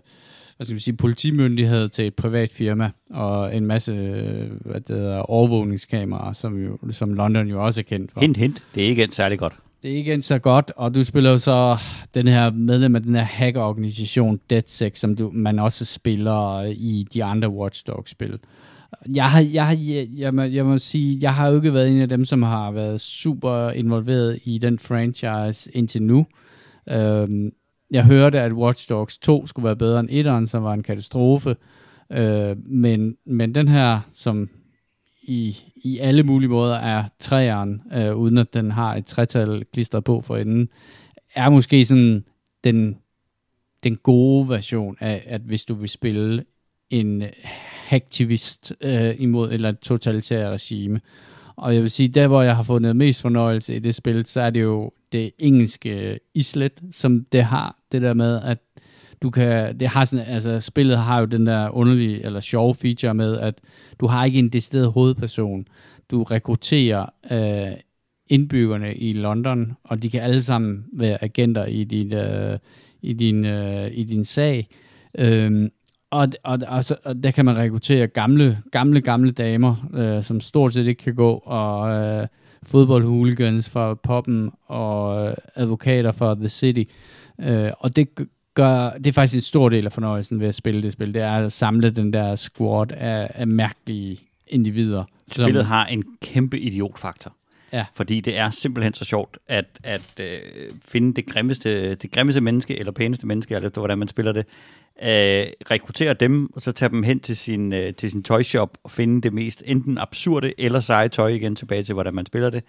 [0.56, 4.96] hvad skal vi sige, politimyndighed til et privat firma, og en masse øh, hvad det
[4.96, 8.20] hedder, overvågningskameraer, som, jo, som London jo også er kendt for.
[8.20, 8.62] Hint, hint.
[8.74, 9.52] Det er ikke endt særlig godt.
[9.82, 11.76] Det er ikke endt så godt, og du spiller jo så
[12.14, 17.24] den her medlem af den her hackerorganisation DeadSec, som du, man også spiller i de
[17.24, 18.38] andre Watch Dogs-spil.
[19.14, 21.90] Jeg, har, jeg, har, jeg, jeg, må, jeg må sige, jeg har jo ikke været
[21.90, 26.26] en af dem, som har været super involveret i den franchise indtil nu.
[26.88, 27.52] Øhm,
[27.90, 31.56] jeg hørte, at Watch Dogs 2 skulle være bedre end 1'eren, som var en katastrofe.
[32.12, 34.48] Øh, men, men den her, som
[35.22, 40.04] i, i alle mulige måder er 3'eren, øh, uden at den har et tretal klistret
[40.04, 40.68] på for enden,
[41.34, 42.24] er måske sådan
[42.64, 42.98] den,
[43.84, 46.44] den gode version af, at hvis du vil spille
[46.90, 47.22] en
[47.84, 51.00] hacktivist øh, imod et eller et totalitært regime.
[51.56, 54.40] Og jeg vil sige, der hvor jeg har fundet mest fornøjelse i det spil, så
[54.40, 58.58] er det jo det engelske øh, islet, som det har, det der med, at
[59.22, 63.14] du kan, det har sådan, altså spillet har jo den der underlige, eller sjove feature
[63.14, 63.54] med, at
[64.00, 65.66] du har ikke en decideret hovedperson.
[66.10, 67.76] Du rekrutterer øh,
[68.28, 72.58] indbyggerne i London, og de kan alle sammen være agenter i din, øh,
[73.02, 74.68] i din, øh, i din sag.
[75.18, 75.70] Øhm,
[76.14, 80.74] og, og, og, og der kan man rekruttere gamle, gamle, gamle damer, øh, som stort
[80.74, 82.26] set ikke kan gå, og øh,
[82.62, 86.82] fodboldhooligans fra poppen, og øh, advokater fra The City.
[87.40, 88.08] Øh, og det
[88.54, 91.22] gør, det er faktisk en stor del af fornøjelsen ved at spille det spil, det
[91.22, 95.04] er at samle den der squad af, af mærkelige individer.
[95.30, 97.32] Spillet som, har en kæmpe idiotfaktor.
[97.74, 97.84] Ja.
[97.94, 100.38] Fordi det er simpelthen så sjovt at, at øh,
[100.84, 104.46] finde det grimmeste, det grimmeste menneske, eller pæneste menneske, eller hvordan man spiller det,
[105.02, 108.90] øh, rekruttere dem, og så tage dem hen til sin, øh, til sin tøjshop og
[108.90, 112.64] finde det mest enten absurde eller seje tøj igen tilbage til, hvordan man spiller det.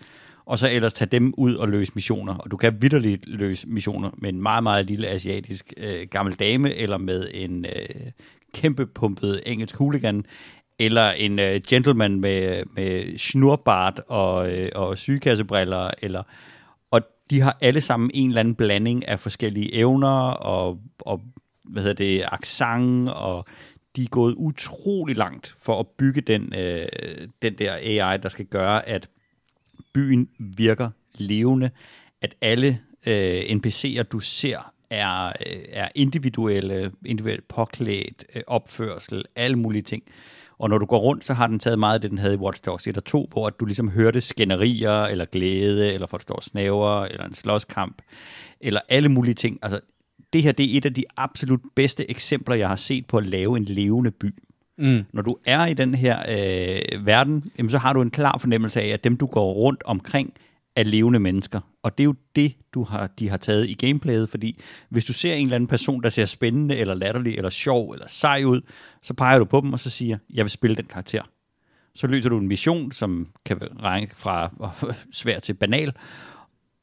[0.45, 2.35] Og så ellers tage dem ud og løse missioner.
[2.35, 6.73] Og du kan vidderligt løse missioner med en meget, meget lille asiatisk øh, gammel dame,
[6.73, 8.11] eller med en øh,
[8.53, 10.25] kæmpe pumpet engelsk hooligan,
[10.79, 16.23] eller en øh, gentleman med, med snurbart og, øh, og sygekassebriller, eller
[16.91, 21.21] og de har alle sammen en eller anden blanding af forskellige evner og, og
[21.63, 23.45] hvad hedder det, accent, og
[23.95, 26.87] de er gået utrolig langt for at bygge den, øh,
[27.41, 29.09] den der AI, der skal gøre, at
[29.93, 31.69] byen virker levende,
[32.21, 39.55] at alle øh, NPC'er, du ser, er, øh, er individuelle, individuelt påklædt, øh, opførsel, alle
[39.55, 40.03] mulige ting.
[40.57, 42.37] Og når du går rundt, så har den taget meget af det, den havde i
[42.37, 46.41] Watch Dogs 1 og 2, hvor du ligesom hørte skænderier, eller glæde, eller at står
[46.41, 48.01] snæver, eller en slåskamp,
[48.61, 49.59] eller alle mulige ting.
[49.61, 49.79] Altså,
[50.33, 53.25] det her det er et af de absolut bedste eksempler, jeg har set på at
[53.25, 54.33] lave en levende by.
[54.77, 55.05] Mm.
[55.13, 58.81] Når du er i den her øh, verden, jamen, så har du en klar fornemmelse
[58.81, 60.33] af, at dem, du går rundt omkring,
[60.75, 61.59] af levende mennesker.
[61.83, 64.59] Og det er jo det, du har, de har taget i gameplayet, fordi
[64.89, 68.07] hvis du ser en eller anden person, der ser spændende, eller latterlig, eller sjov, eller
[68.07, 68.61] sej ud,
[69.01, 71.21] så peger du på dem, og så siger, jeg vil spille den karakter.
[71.95, 74.51] Så løser du en mission, som kan række fra
[75.11, 75.93] svær til banal,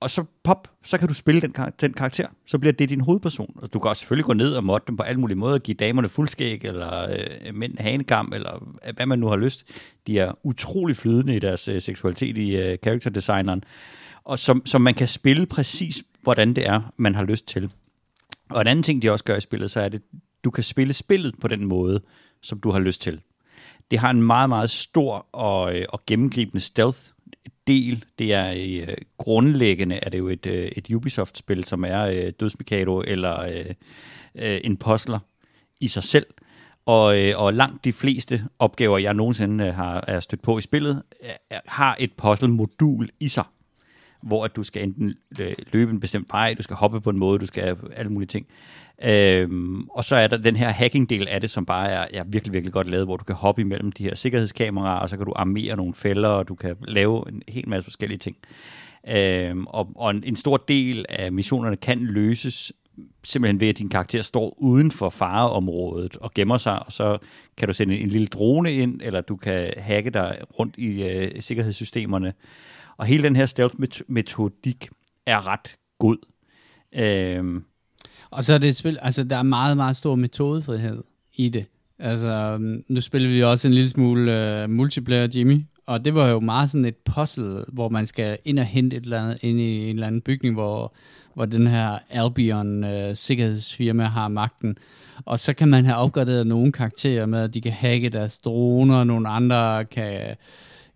[0.03, 2.27] og så pop, så kan du spille den, kar- den karakter.
[2.47, 3.55] Så bliver det din hovedperson.
[3.57, 5.75] Og du kan også selvfølgelig gå ned og modde dem på alle mulige måder, give
[5.75, 9.65] damerne fuldskæg, eller øh, mænd hanegam, eller øh, hvad man nu har lyst.
[10.07, 13.65] De er utrolig flydende i deres øh, seksualitet i øh, character-designeren.
[14.25, 17.71] Og som, som man kan spille præcis, hvordan det er, man har lyst til.
[18.51, 20.03] Og en anden ting, de også gør i spillet, så er det,
[20.45, 22.01] du kan spille spillet på den måde,
[22.43, 23.21] som du har lyst til.
[23.91, 26.99] Det har en meget, meget stor og, øh, og gennemgribende stealth
[27.67, 28.05] del.
[28.19, 33.01] Det er øh, grundlæggende, er det jo et, øh, et Ubisoft-spil, som er øh, Dødsmikado
[33.01, 33.75] eller øh,
[34.35, 35.19] øh, en posler
[35.81, 36.27] i sig selv.
[36.87, 40.61] Og, øh, og langt de fleste opgaver, jeg nogensinde øh, har er stødt på i
[40.61, 41.03] spillet,
[41.51, 43.45] er, har et puzzle-modul i sig
[44.23, 47.19] hvor at du skal enten øh, løbe en bestemt vej, du skal hoppe på en
[47.19, 48.47] måde, du skal alle mulige ting.
[49.05, 52.53] Øhm, og så er der den her hacking-del af det, som bare er, er virkelig,
[52.53, 55.33] virkelig godt lavet, hvor du kan hoppe imellem de her sikkerhedskameraer, og så kan du
[55.37, 58.37] armere nogle fælder, og du kan lave en hel masse forskellige ting.
[59.09, 62.73] Øhm, og, og en, en stor del af missionerne kan løses
[63.25, 67.19] simpelthen ved, at din karakter står uden for fareområdet og gemmer sig, og så
[67.57, 71.03] kan du sende en, en lille drone ind, eller du kan hacke dig rundt i
[71.03, 72.33] øh, sikkerhedssystemerne.
[72.97, 74.89] Og hele den her stealth-metodik
[75.27, 76.17] er ret god.
[76.95, 77.65] Øhm,
[78.33, 81.03] og så er det spil, altså der er meget, meget stor metodefrihed
[81.35, 81.67] i det.
[81.99, 86.29] Altså, øhm, nu spiller vi også en lille smule uh, multiplayer, Jimmy, og det var
[86.29, 89.61] jo meget sådan et puzzle, hvor man skal ind og hente et eller andet ind
[89.61, 90.95] i en eller anden bygning, hvor,
[91.35, 94.79] hvor den her Albion uh, sikkerhedsfirma har magten.
[95.25, 98.97] Og så kan man have opgraderet nogle karakterer med, at de kan hacke deres droner,
[98.97, 100.37] og nogle andre kan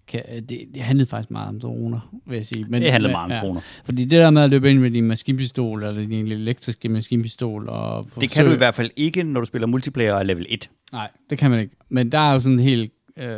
[0.09, 2.64] kan, det, det handlede faktisk meget om droner, vil jeg sige.
[2.68, 3.61] Men, det handlede meget om ja, droner.
[3.84, 7.68] Fordi det der med at løbe ind med din maskinpistol, eller din elektriske maskinpistol...
[7.68, 10.70] Og forsøge, det kan du i hvert fald ikke, når du spiller multiplayer level 1.
[10.92, 11.76] Nej, det kan man ikke.
[11.88, 12.92] Men der er jo sådan en helt...
[13.16, 13.28] Øh,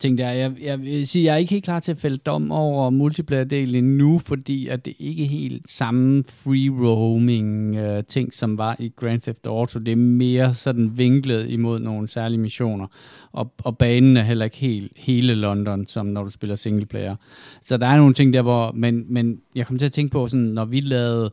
[0.00, 0.30] ting der.
[0.30, 3.74] Jeg, jeg vil sige, jeg er ikke helt klar til at fælde dom over multiplayer-delen
[3.74, 9.20] endnu, fordi at det ikke er helt samme free-roaming-ting, øh, ting, som var i Grand
[9.20, 9.78] Theft Auto.
[9.78, 12.86] Det er mere sådan vinklet imod nogle særlige missioner.
[13.32, 17.16] Og, og banen er heller ikke helt hele London, som når du spiller singleplayer.
[17.62, 18.72] Så der er nogle ting der, hvor...
[18.72, 21.30] Men, men jeg kom til at tænke på, sådan, når vi lavede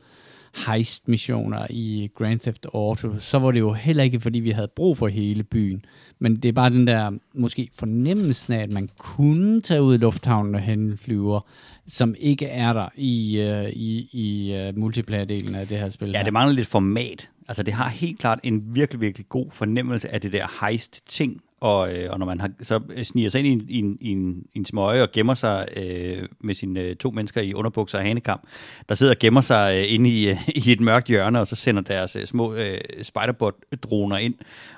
[0.68, 4.98] heist-missioner i Grand Theft Auto, så var det jo heller ikke, fordi vi havde brug
[4.98, 5.86] for hele byen.
[6.20, 9.98] Men det er bare den der, måske fornemmelsen af, at man kunne tage ud i
[9.98, 11.40] lufthavnen og hente flyver,
[11.88, 16.10] som ikke er der i, uh, i, i uh, multiplayer-delen af det her spil.
[16.10, 17.30] Ja, det mangler lidt format.
[17.48, 21.96] Altså, det har helt klart en virkelig, virkelig god fornemmelse af det der heist-ting, og,
[21.96, 24.12] øh, og når man har, så øh, sniger sig ind i en, i en, i
[24.12, 27.98] en, i en smøge og gemmer sig øh, med sine øh, to mennesker i underbukser
[27.98, 28.42] og hanekamp,
[28.90, 31.56] der sidder og gemmer sig øh, inde i, øh, i et mørkt hjørne, og så
[31.56, 34.34] sender deres øh, små øh, spiderbot-droner ind,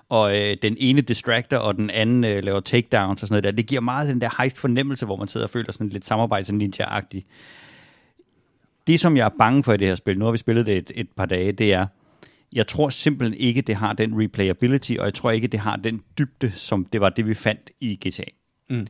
[0.10, 3.52] og øh, den ene distractor, og den anden øh, laver takedowns og sådan noget der.
[3.52, 6.50] Det giver meget den der heist fornemmelse, hvor man sidder og føler sådan lidt samarbejds
[6.50, 7.26] ninja-agtigt.
[8.88, 10.78] Det, som jeg er bange for i det her spil, nu har vi spillet det
[10.78, 11.86] et, et par dage, det er,
[12.54, 16.02] jeg tror simpelthen ikke, det har den replayability, og jeg tror ikke, det har den
[16.18, 18.24] dybde, som det var det, vi fandt i GTA.
[18.70, 18.88] Mm.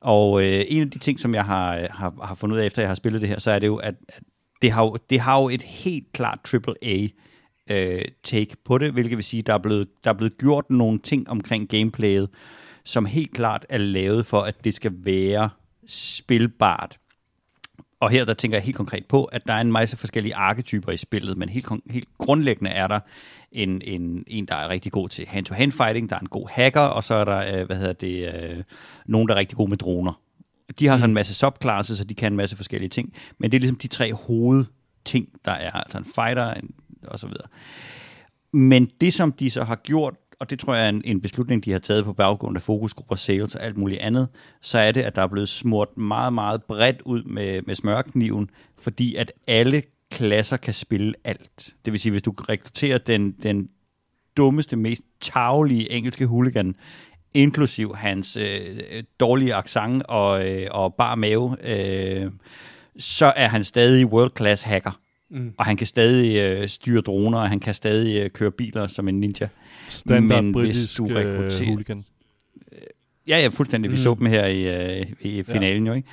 [0.00, 2.82] Og øh, en af de ting, som jeg har, har, har fundet ud af, efter
[2.82, 4.22] jeg har spillet det her, så er det jo, at, at
[4.62, 7.08] det, har jo, det har jo et helt klart AAA
[7.70, 10.98] øh, take på det, hvilket vil sige, der er, blevet, der er blevet gjort nogle
[10.98, 12.28] ting omkring gameplayet,
[12.84, 15.50] som helt klart er lavet for, at det skal være
[15.86, 16.98] spilbart
[18.00, 20.92] og her der tænker jeg helt konkret på, at der er en masse forskellige arketyper
[20.92, 23.00] i spillet, men helt, helt grundlæggende er der
[23.52, 26.80] en, en, en, der er rigtig god til hand-to-hand fighting, der er en god hacker,
[26.80, 28.62] og så er der, øh, hvad hedder det, øh,
[29.06, 30.20] nogen, der er rigtig gode med droner.
[30.78, 31.14] De har sådan en mm.
[31.14, 34.12] masse subclasses, så de kan en masse forskellige ting, men det er ligesom de tre
[34.12, 36.70] hovedting, der er, altså en fighter en,
[37.06, 37.46] og så videre.
[38.52, 41.64] Men det, som de så har gjort, og det tror jeg er en, en beslutning,
[41.64, 44.28] de har taget på baggrund af fokusgrupper, sales og alt muligt andet,
[44.60, 48.50] så er det, at der er blevet smurt meget, meget bredt ud med, med smørkniven,
[48.78, 51.74] fordi at alle klasser kan spille alt.
[51.84, 53.68] Det vil sige, hvis du rekrutterer den, den
[54.36, 56.74] dummeste, mest tavlige engelske hooligan,
[57.34, 62.30] inklusiv hans øh, dårlige accent og, øh, og bar mave, øh,
[62.98, 65.00] så er han stadig world class hacker.
[65.30, 65.54] Mm.
[65.58, 69.08] Og han kan stadig øh, styre droner, og han kan stadig øh, køre biler som
[69.08, 69.48] en ninja.
[69.88, 71.68] Standard Men britisk hvis du øh, rekrutterer...
[71.68, 72.04] hooligan.
[73.28, 73.90] Ja, ja, fuldstændig.
[73.90, 73.98] Vi mm.
[73.98, 75.90] så dem her i, øh, i finalen ja.
[75.90, 76.08] jo, ikke?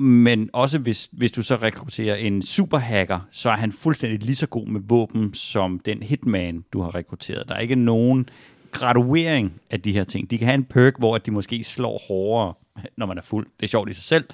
[0.00, 4.46] Men også hvis, hvis du så rekrutterer en superhacker, så er han fuldstændig lige så
[4.46, 7.48] god med våben som den hitman, du har rekrutteret.
[7.48, 8.28] Der er ikke nogen
[8.70, 10.30] graduering af de her ting.
[10.30, 12.54] De kan have en perk, hvor de måske slår hårdere,
[12.98, 13.46] når man er fuld.
[13.60, 14.24] Det er sjovt i sig selv.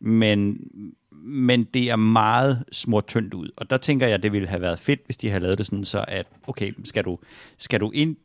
[0.00, 0.58] Men,
[1.24, 3.50] men det er meget smurt tyndt ud.
[3.56, 5.66] Og der tænker jeg, at det ville have været fedt, hvis de havde lavet det
[5.66, 7.18] sådan, så at, okay, skal du,
[7.58, 8.16] skal du ind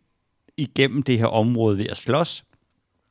[0.57, 2.43] igennem det her område ved at slås,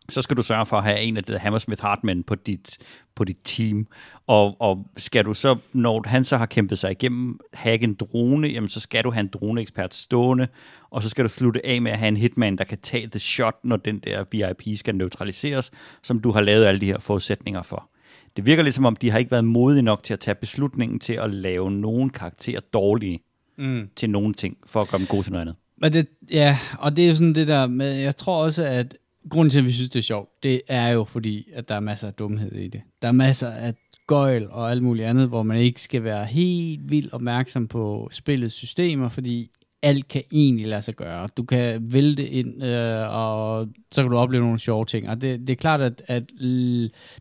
[0.09, 2.79] så skal du sørge for at have en af de Hammersmith Hartman på dit,
[3.15, 3.87] på dit team.
[4.27, 8.49] Og, og skal du så, når han så har kæmpet sig igennem, have en drone,
[8.49, 10.49] jamen så skal du have en droneekspert stående,
[10.91, 13.21] og så skal du slutte af med at have en hitman, der kan tage the
[13.21, 15.71] shot, når den der VIP skal neutraliseres,
[16.03, 17.91] som du har lavet alle de her forudsætninger for
[18.39, 21.13] det virker ligesom om, de har ikke været modige nok til at tage beslutningen til
[21.13, 23.21] at lave nogen karakterer dårlige
[23.57, 23.89] mm.
[23.97, 25.57] til nogen ting, for at gøre dem gode til noget andet.
[25.77, 28.97] Men det, ja, og det er jo sådan det der med, jeg tror også, at
[29.31, 31.81] grunden til, at vi synes, det er sjovt, det er jo fordi, at der er
[31.81, 32.81] masser af dumhed i det.
[33.03, 33.75] Der er masser af
[34.07, 38.55] gøjl og alt muligt andet, hvor man ikke skal være helt vildt opmærksom på spillets
[38.55, 39.51] systemer, fordi
[39.83, 41.29] alt kan egentlig lade sig gøre.
[41.37, 45.09] Du kan vælte ind, øh, og så kan du opleve nogle sjove ting.
[45.09, 46.23] Og det, det er klart, at, at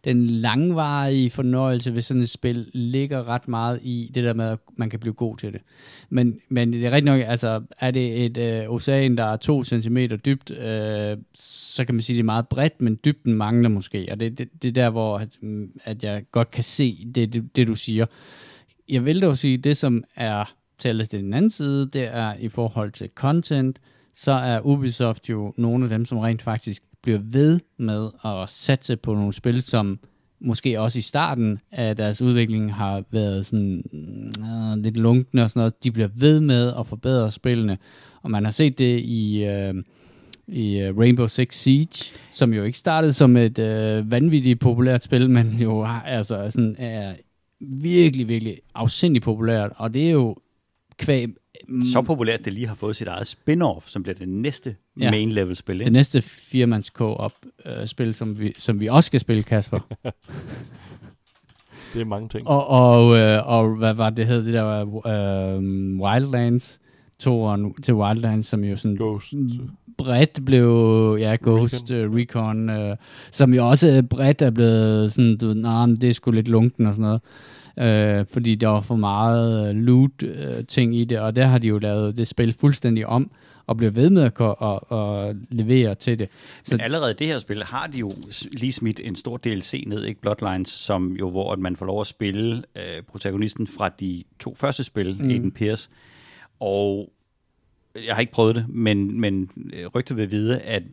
[0.04, 4.60] den langvarige fornøjelse ved sådan et spil ligger ret meget i det der med, at
[4.76, 5.62] man kan blive god til det.
[6.10, 9.64] Men, men det er rigtig nok, altså er det et øh, ocean, der er to
[9.64, 13.70] centimeter dybt, øh, så kan man sige, at det er meget bredt, men dybden mangler
[13.70, 14.08] måske.
[14.12, 17.34] Og det, det, det er der, hvor at, mm, at jeg godt kan se det,
[17.34, 18.06] det, det, du siger.
[18.90, 22.50] Jeg vil dog sige, det som er tælles til den anden side, det er i
[22.50, 23.80] forhold til content,
[24.16, 28.98] så er Ubisoft jo nogle af dem, som rent faktisk bliver ved med at satse
[28.98, 30.00] på nogle spil, som
[30.40, 33.84] måske også i starten af deres udvikling har været sådan
[34.40, 35.84] øh, lidt lunkne og sådan noget.
[35.84, 37.78] De bliver ved med at forbedre spillene,
[38.22, 39.44] og man har set det i...
[39.44, 39.74] Øh,
[40.48, 45.30] i øh, Rainbow Six Siege, som jo ikke startede som et øh, vanvittigt populært spil,
[45.30, 47.16] men jo har, altså sådan, er
[47.60, 50.36] virkelig, virkelig afsindig populært, og det er jo
[50.98, 51.28] kvæg...
[51.84, 55.12] Så populært, det lige har fået sit eget spin-off, som bliver det næste Ja.
[55.12, 55.76] main level spil.
[55.76, 55.94] Det Ikke?
[55.94, 57.34] næste firmands co-op
[57.66, 59.80] øh, spil, som vi, som vi også skal spille, Kasper.
[61.94, 62.48] Det er mange ting.
[62.48, 66.80] og, og, øh, og hvad var det hed, det der øh, Wildlands,
[67.20, 69.34] toeren til Wildlands, som jo sådan Ghost.
[69.98, 72.16] bredt blev, ja, Ghost Recon.
[72.18, 72.98] Recon, uh, Recon uh,
[73.32, 76.86] som jo også bredt er blevet sådan, du ved, nah, det er sgu lidt lunken
[76.86, 77.22] og sådan noget.
[77.82, 81.58] Uh, fordi der var for meget uh, loot uh, ting i det, og der har
[81.58, 83.32] de jo lavet det spil fuldstændig om,
[83.68, 86.30] og bliver ved med at, og, og levere til det.
[86.64, 88.12] Så Men allerede i det her spil har de jo
[88.52, 92.02] lige smidt en stor DLC ned, ikke Bloodlines, som jo, hvor at man får lov
[92.02, 95.30] at spille øh, protagonisten fra de to første spil, mm.
[95.30, 95.90] Aiden Pierce.
[96.60, 97.10] Og
[98.06, 100.84] jeg har ikke prøvet det, men, men øh, rygtet vil vide, at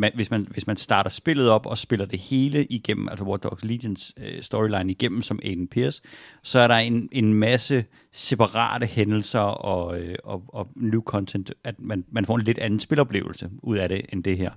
[0.00, 3.42] man, hvis, man, hvis man starter spillet op og spiller det hele igennem, altså Watch
[3.42, 6.02] Dogs Legions øh, storyline igennem som Aiden Pierce,
[6.42, 11.74] så er der en, en masse separate hændelser og, øh, og, og new content, at
[11.78, 14.50] man, man får en lidt anden spiloplevelse ud af det, end det her.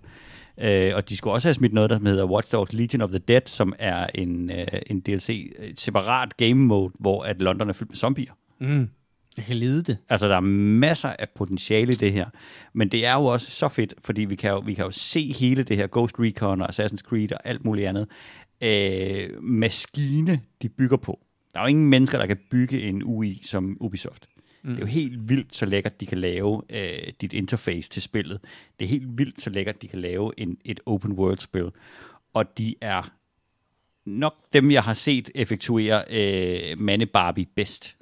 [0.57, 3.19] Øh, og de skulle også have smidt noget, der hedder Watch Dogs Legion of the
[3.19, 7.69] Dead, som er en, øh, en DLC, et øh, separat game mode, hvor at London
[7.69, 8.33] er fyldt med zombier.
[8.59, 8.89] mm,
[9.37, 9.97] jeg kan lide det.
[10.09, 10.39] Altså, der er
[10.79, 12.25] masser af potentiale i det her.
[12.73, 15.33] Men det er jo også så fedt, fordi vi kan jo, vi kan jo se
[15.33, 18.07] hele det her Ghost Recon og Assassin's Creed og alt muligt andet
[18.63, 21.19] øh, maskine, de bygger på.
[21.53, 24.27] Der er jo ingen mennesker, der kan bygge en UI som Ubisoft.
[24.63, 24.69] Mm.
[24.69, 28.39] Det er jo helt vildt så lækkert, de kan lave øh, dit interface til spillet.
[28.79, 31.71] Det er helt vildt så lækkert, de kan lave en, et open world spil.
[32.33, 33.11] Og de er
[34.05, 37.95] nok dem, jeg har set effektuere øh, Mande Barbie bedst.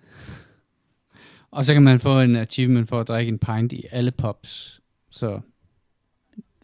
[1.51, 4.81] Og så kan man få en achievement for at drikke en pint i alle pubs.
[5.09, 5.39] Så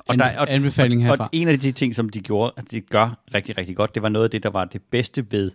[0.08, 1.24] Og, der, og, anbefaling herfra.
[1.24, 4.04] og en af de ting, som de gjorde, at de gør rigtig, rigtig godt, det
[4.04, 5.52] var noget af det, der var det bedste ved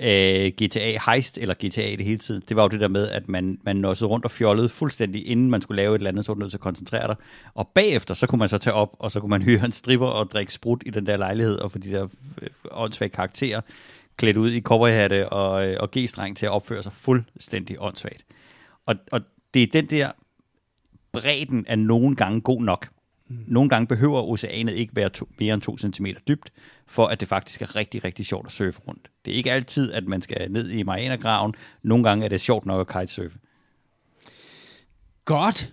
[0.00, 2.42] øh, GTA Heist, eller GTA det hele tiden.
[2.48, 5.50] Det var jo det der med, at man, man nåede rundt og fjollede fuldstændig, inden
[5.50, 7.16] man skulle lave et eller andet, så var du nødt til at koncentrere dig.
[7.54, 10.06] Og bagefter, så kunne man så tage op, og så kunne man hyre en stripper
[10.06, 12.08] og drikke sprut i den der lejlighed, og få de der
[12.42, 13.60] øh, åndssvage karakterer
[14.16, 18.24] klædt ud i cowboyhatte og, øh, og G-streng til at opføre sig fuldstændig åndssvagt.
[18.86, 19.20] Og, og
[19.54, 20.10] det er den der
[21.12, 22.88] bredden er nogle gange god nok.
[23.28, 26.52] Nogle gange behøver oceanet ikke være to, mere end 2 cm dybt,
[26.86, 29.10] for at det faktisk er rigtig, rigtig sjovt at surfe rundt.
[29.24, 31.54] Det er ikke altid, at man skal ned i Marianergraven.
[31.82, 33.38] Nogle gange er det sjovt nok at kitesurfe.
[35.24, 35.72] Godt.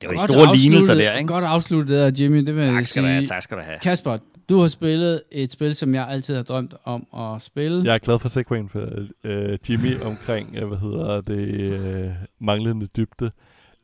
[0.00, 1.28] Det var de Godt store afsluttet- lignelser der, ikke?
[1.28, 2.46] Godt afsluttet der, Jimmy.
[2.46, 3.14] Det vil jeg Tak skal du sige.
[3.14, 3.78] have, tak skal du have.
[3.82, 4.18] Kasper,
[4.50, 7.84] du har spillet et spil, som jeg altid har drømt om at spille.
[7.84, 8.88] Jeg er glad for segwayen for
[9.24, 13.30] øh, Jimmy omkring, øh, hvad hedder det, øh, manglende dybde.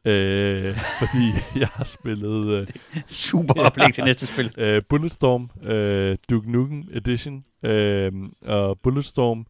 [0.05, 2.67] Øh, fordi jeg har spillet øh,
[3.09, 4.55] Super oplæg til næste spil.
[4.59, 7.45] øh, Bulletstorm, øh, Duke Nukem Edition.
[7.63, 8.13] Øh,
[8.47, 9.47] og Bulletstorm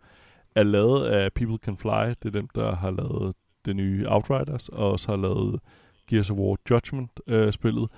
[0.54, 2.08] er lavet af People Can Fly.
[2.08, 5.60] Det er dem, der har lavet det nye Outriders, og også har lavet
[6.10, 7.88] Gears of War Judgment-spillet.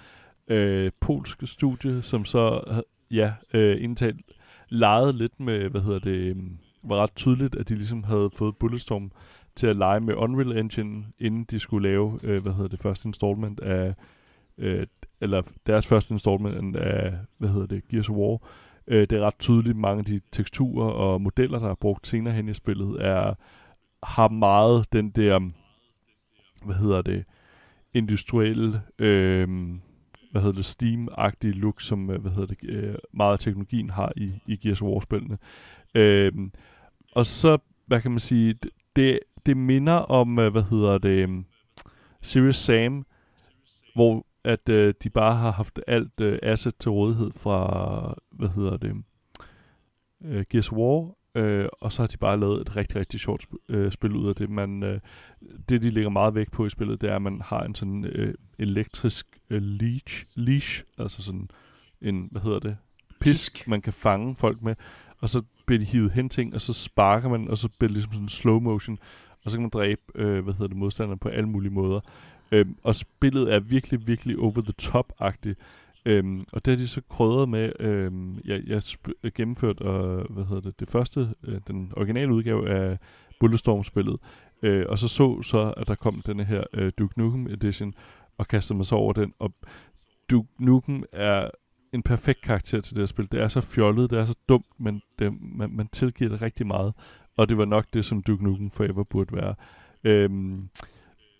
[0.48, 2.62] Øh, polsk studie, som så,
[3.10, 4.20] ja, øh, indtalt
[4.68, 8.56] legede lidt med, hvad hedder det, øhm, var ret tydeligt, at de ligesom havde fået
[8.56, 9.12] Bulletstorm
[9.56, 13.08] til at lege med Unreal Engine, inden de skulle lave, øh, hvad hedder det, første
[13.08, 13.94] installment af,
[14.58, 14.86] øh,
[15.20, 18.38] eller deres første installment af, hvad hedder det, Gears of War.
[18.86, 22.34] Øh, det er ret tydeligt, mange af de teksturer og modeller, der er brugt senere
[22.34, 23.34] hen i spillet, er,
[24.02, 25.50] har meget den der,
[26.64, 27.24] hvad hedder det,
[27.94, 29.48] industrielle, øh,
[30.30, 34.12] hvad hedder det, Steam-agtige look, som, øh, hvad hedder det, øh, meget af teknologien har
[34.16, 35.38] i, i Gears of War-spillene.
[35.94, 36.32] Øh,
[37.12, 38.54] og så, hvad kan man sige,
[38.96, 41.44] det- det, minder om, øh, hvad hedder det, øhm,
[42.22, 43.06] Serious Sam,
[43.94, 48.76] hvor at øh, de bare har haft alt øh, asset til rådighed fra, hvad hedder
[48.76, 48.94] det,
[50.24, 53.64] øh, Gears War, øh, og så har de bare lavet et rigtig, rigtig sjovt sp-
[53.68, 54.50] øh, spil ud af det.
[54.50, 55.00] Man, øh,
[55.68, 58.04] det, de lægger meget vægt på i spillet, det er, at man har en sådan
[58.04, 61.50] øh, elektrisk øh, leash, leash, altså sådan
[62.02, 62.76] en, hvad hedder det,
[63.20, 63.68] pisk, Pisk.
[63.68, 64.74] man kan fange folk med,
[65.18, 67.94] og så bliver de hivet hen ting, og så sparker man, og så bliver det
[67.94, 68.98] ligesom sådan slow motion,
[69.44, 72.00] og så kan man dræbe, øh, hvad hedder det, modstanderne på alle mulige måder.
[72.52, 75.54] Øhm, og spillet er virkelig, virkelig over the top-agtigt.
[76.06, 79.78] Øhm, og det har de så krydret med, øhm, jeg, jeg sp- gennemført
[80.30, 82.98] hvad hedder det, det første, øh, den originale udgave af
[83.40, 84.16] Bulletstorm-spillet,
[84.62, 87.94] øh, og så så så, at der kom denne her øh, Duke Nukem Edition,
[88.38, 89.52] og kastede mig så over den, og
[90.30, 91.50] Duke Nukem er
[91.92, 93.28] en perfekt karakter til det her spil.
[93.32, 96.66] Det er så fjollet, det er så dumt, men det, man, man tilgiver det rigtig
[96.66, 96.94] meget,
[97.36, 99.54] og det var nok det, som Duke Nukem Forever burde være.
[100.04, 100.68] Øhm,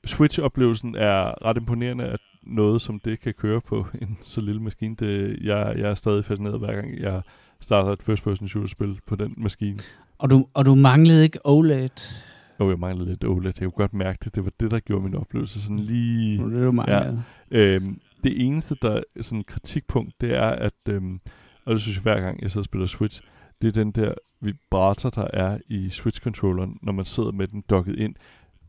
[0.07, 4.97] Switch-oplevelsen er ret imponerende, at noget som det kan køre på en så lille maskine.
[4.97, 7.23] Det, jeg, jeg er stadig fascineret hver gang, jeg
[7.61, 9.79] starter et first-person shooter-spil på den maskine.
[10.19, 12.23] Og du, og du manglede ikke OLED.
[12.59, 13.53] Og jeg manglede lidt OLED.
[13.61, 14.35] Jeg kunne godt mærke det.
[14.35, 16.45] Det var det, der gjorde min oplevelse sådan lige...
[16.45, 17.23] Det du manglede.
[17.51, 21.21] Øhm, det eneste, der er sådan kritikpunkt, det er, at, øhm,
[21.65, 23.23] og det synes jeg hver gang, jeg sidder og spiller Switch,
[23.63, 27.99] det er den der vibrator, der er i Switch-controlleren, når man sidder med den dokket
[27.99, 28.15] ind.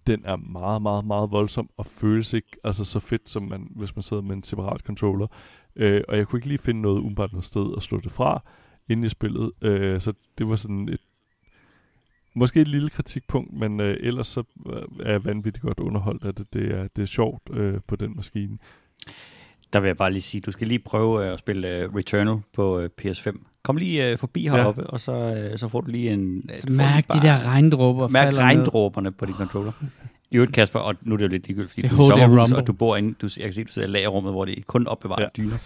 [0.09, 3.95] Den er meget, meget, meget voldsom, og føles ikke altså, så fedt, som man, hvis
[3.95, 5.27] man sidder med en separat controller.
[5.75, 8.43] Øh, og jeg kunne ikke lige finde noget umiddelbart noget sted at slå det fra,
[8.89, 9.51] inde i spillet.
[9.61, 10.99] Øh, så det var sådan et
[12.33, 16.35] Måske et lille kritikpunkt, men øh, ellers så øh, er jeg vanvittigt godt underholdt af
[16.35, 16.53] det.
[16.53, 18.57] Det er, det er sjovt øh, på den maskine.
[19.73, 22.41] Der vil jeg bare lige sige, du skal lige prøve øh, at spille øh, Returnal
[22.53, 23.48] på øh, PS5.
[23.63, 24.87] Kom lige øh, forbi heroppe, ja.
[24.87, 25.11] og så,
[25.51, 26.49] øh, så får du lige en...
[26.67, 28.39] Øh, Mærk de der regndråber Mærk ned.
[28.39, 29.71] regndråberne på din controller.
[30.31, 32.51] I øvrigt, Kasper, og nu er det jo lidt ligegyldigt, fordi Det du er sommerhus,
[32.51, 34.87] og du bor inde, du, jeg kan se, du sidder i lagerrummet, hvor det kun
[34.87, 35.27] opbevarer Ja.
[35.37, 35.41] ja.
[35.43, 35.57] dyner.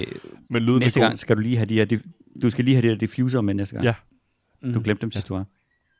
[0.00, 0.06] Øh,
[0.50, 1.98] Men lyden næste gang skal du lige have de her,
[2.42, 3.84] du skal lige have de her diffuser med næste gang.
[3.84, 3.94] Ja.
[4.62, 4.72] Mm.
[4.72, 5.46] Du glemte dem sidste år.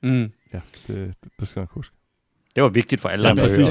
[0.02, 0.30] Mm.
[0.54, 1.94] Ja, det, det, det skal jeg nok huske.
[2.56, 3.70] Det var vigtigt for alle Ja, andre høre.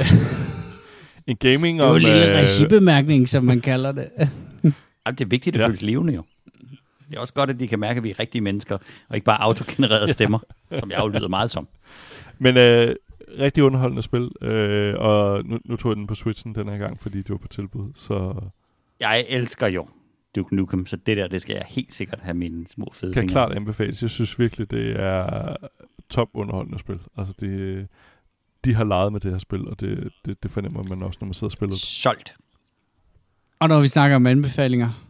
[1.28, 1.96] En gaming Det er jo om...
[1.96, 4.10] en lille øh, regibemærkning, som man kalder det.
[4.64, 5.64] Jamen, det er vigtigt at Ja.
[5.64, 5.68] ja.
[5.68, 6.24] føles levende jo.
[7.10, 8.78] Det er også godt, at de kan mærke, at vi er rigtige mennesker,
[9.10, 10.40] og ikke bare autogenererede stemmer,
[10.76, 11.68] som jeg jo lyder meget som.
[12.40, 12.96] Men øh,
[13.40, 17.00] rigtig underholdende spil, øh, og nu, nu tog jeg den på Switchen den her gang,
[17.00, 17.92] fordi det var på tilbud.
[17.96, 18.36] Så
[19.00, 19.88] Jeg elsker jo
[20.36, 23.22] Duke Nukem, så det der, det skal jeg helt sikkert have mine små fede kan
[23.22, 23.34] fingre.
[23.34, 24.02] klart anbefales.
[24.02, 25.56] Jeg synes virkelig, det er
[26.10, 27.00] top underholdende spil.
[27.18, 27.88] Altså, det,
[28.66, 31.26] de har leget med det her spil, og det, det, det fornemmer man også, når
[31.26, 31.82] man sidder og spiller det.
[31.82, 32.36] Solgt.
[33.60, 35.09] Og når vi snakker om anbefalinger,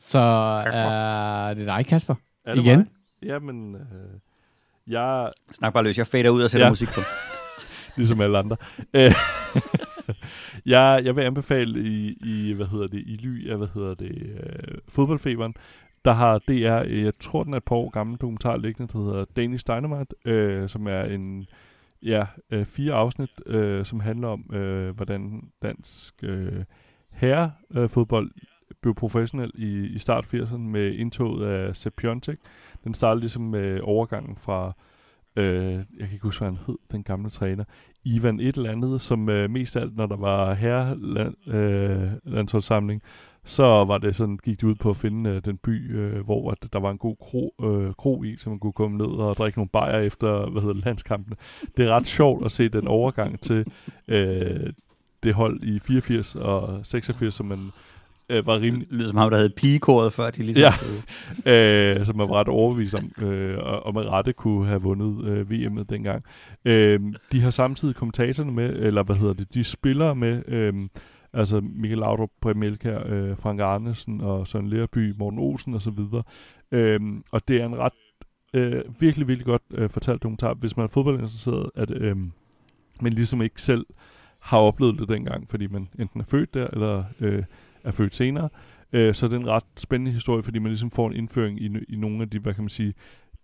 [0.00, 0.18] så
[0.64, 0.80] Kasper.
[0.80, 2.14] er det dig, Kasper.
[2.44, 2.78] Er det Igen?
[2.78, 2.86] mig?
[3.22, 3.80] Jamen, øh,
[4.86, 5.98] jeg Snak bare løs.
[5.98, 6.68] Jeg fader ud og sætter Ja.
[6.68, 6.70] ja.
[6.70, 7.00] musik på.
[7.96, 8.56] ligesom alle andre.
[8.94, 9.12] Øh,
[10.66, 14.12] jeg, jeg vil anbefale i, i, hvad hedder det, i ly af, hvad hedder det,
[14.16, 15.54] øh, fodboldfeberen,
[16.04, 18.98] der har DR, øh, jeg tror den er et par år gammel dokumentar liggende, der
[18.98, 21.46] hedder Danish Dynamite, øh, som er en,
[22.02, 26.64] ja, øh, fire afsnit, øh, som handler om, øh, hvordan dansk øh,
[27.12, 28.30] herrefodbold
[28.82, 32.38] blev professionel i, i start 80'erne med indtoget af Sepiontek.
[32.84, 34.72] Den startede ligesom med overgangen fra
[35.36, 37.64] øh, jeg kan ikke huske, hvad han hed, den gamle træner,
[38.04, 43.10] Ivan et eller andet, som øh, mest af alt, når der var herrelandsholdssamling, øh,
[43.44, 46.50] så var det sådan, gik det ud på at finde øh, den by, øh, hvor
[46.50, 49.36] at der var en god kro, øh, kro i, så man kunne komme ned og
[49.36, 51.36] drikke nogle bajer efter, hvad hedder landskampene.
[51.76, 53.64] Det er ret sjovt at se den overgang til
[54.08, 54.72] øh,
[55.22, 57.70] det hold i 84 og 86, som man
[58.30, 60.72] øh, var rimelig, lyder som ham, der havde pigekoret før, de ligesom...
[61.44, 61.52] Ja.
[61.98, 65.24] øh, som man var ret overbevist om, øh, og, og med rette kunne have vundet
[65.24, 66.24] øh, VM'et dengang.
[66.64, 67.00] Øh,
[67.32, 70.74] de har samtidig kommentatorerne med, eller hvad hedder det, de spillere med, øh,
[71.32, 75.98] altså Michael Laudrup, Preben Elkær, øh, Frank Arnesen og Søren Lerby, Morten Olsen osv.
[76.72, 77.00] Øh,
[77.32, 77.92] og det er en ret
[78.54, 82.16] øh, virkelig, virkelig godt øh, fortalt dokumentar, hvis man er fodboldinteresseret, at øh,
[83.00, 83.86] man ligesom ikke selv
[84.40, 87.42] har oplevet det dengang, fordi man enten er født der, eller øh,
[87.84, 88.48] er født senere.
[88.92, 91.70] Øh, så det er en ret spændende historie, fordi man ligesom får en indføring i,
[91.88, 92.94] i nogle af de, hvad kan man sige,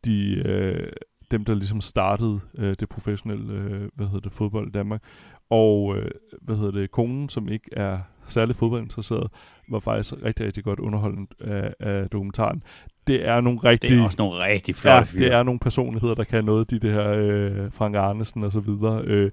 [0.05, 0.89] de, øh,
[1.31, 5.03] dem, der ligesom startede øh, det professionelle, øh, hvad hedder det, fodbold i Danmark.
[5.51, 6.11] Og, øh,
[6.43, 9.31] hvad hedder det, konen, som ikke er særlig fodboldinteresseret,
[9.71, 12.63] var faktisk rigtig, rigtig godt underholdt af, af dokumentaren.
[13.07, 13.91] Det er nogle rigtig...
[13.91, 15.25] Det er også nogle rigtig flotte Ja, fyre.
[15.25, 18.61] det er nogle personligheder, der kan noget, de det her øh, Frank Arnesen og så
[18.61, 19.03] videre.
[19.05, 19.31] Øh,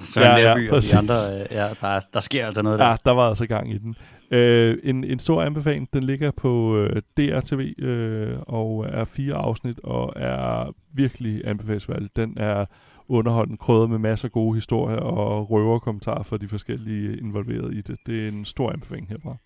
[0.00, 2.88] Søren Ja, ja, ja, og de andre, øh, ja, der, der sker altså noget der.
[2.88, 3.96] Ja, der var altså gang i den.
[4.34, 9.78] Øh, en, en stor anbefaling, den ligger på øh, DRTV øh, og er fire afsnit
[9.78, 12.08] og er virkelig anbefalesværdig.
[12.16, 12.64] Den er
[13.08, 17.96] underholdende, krydret med masser af gode historier og røverkommentarer fra de forskellige involverede i det.
[18.06, 19.36] Det er en stor anbefaling herfra.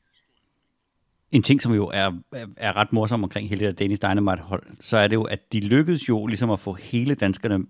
[1.30, 2.12] En ting, som jo er,
[2.56, 5.60] er ret morsom omkring hele det der Danish Dynamite-hold, så er det jo, at de
[5.60, 7.64] lykkedes jo ligesom at få hele danskerne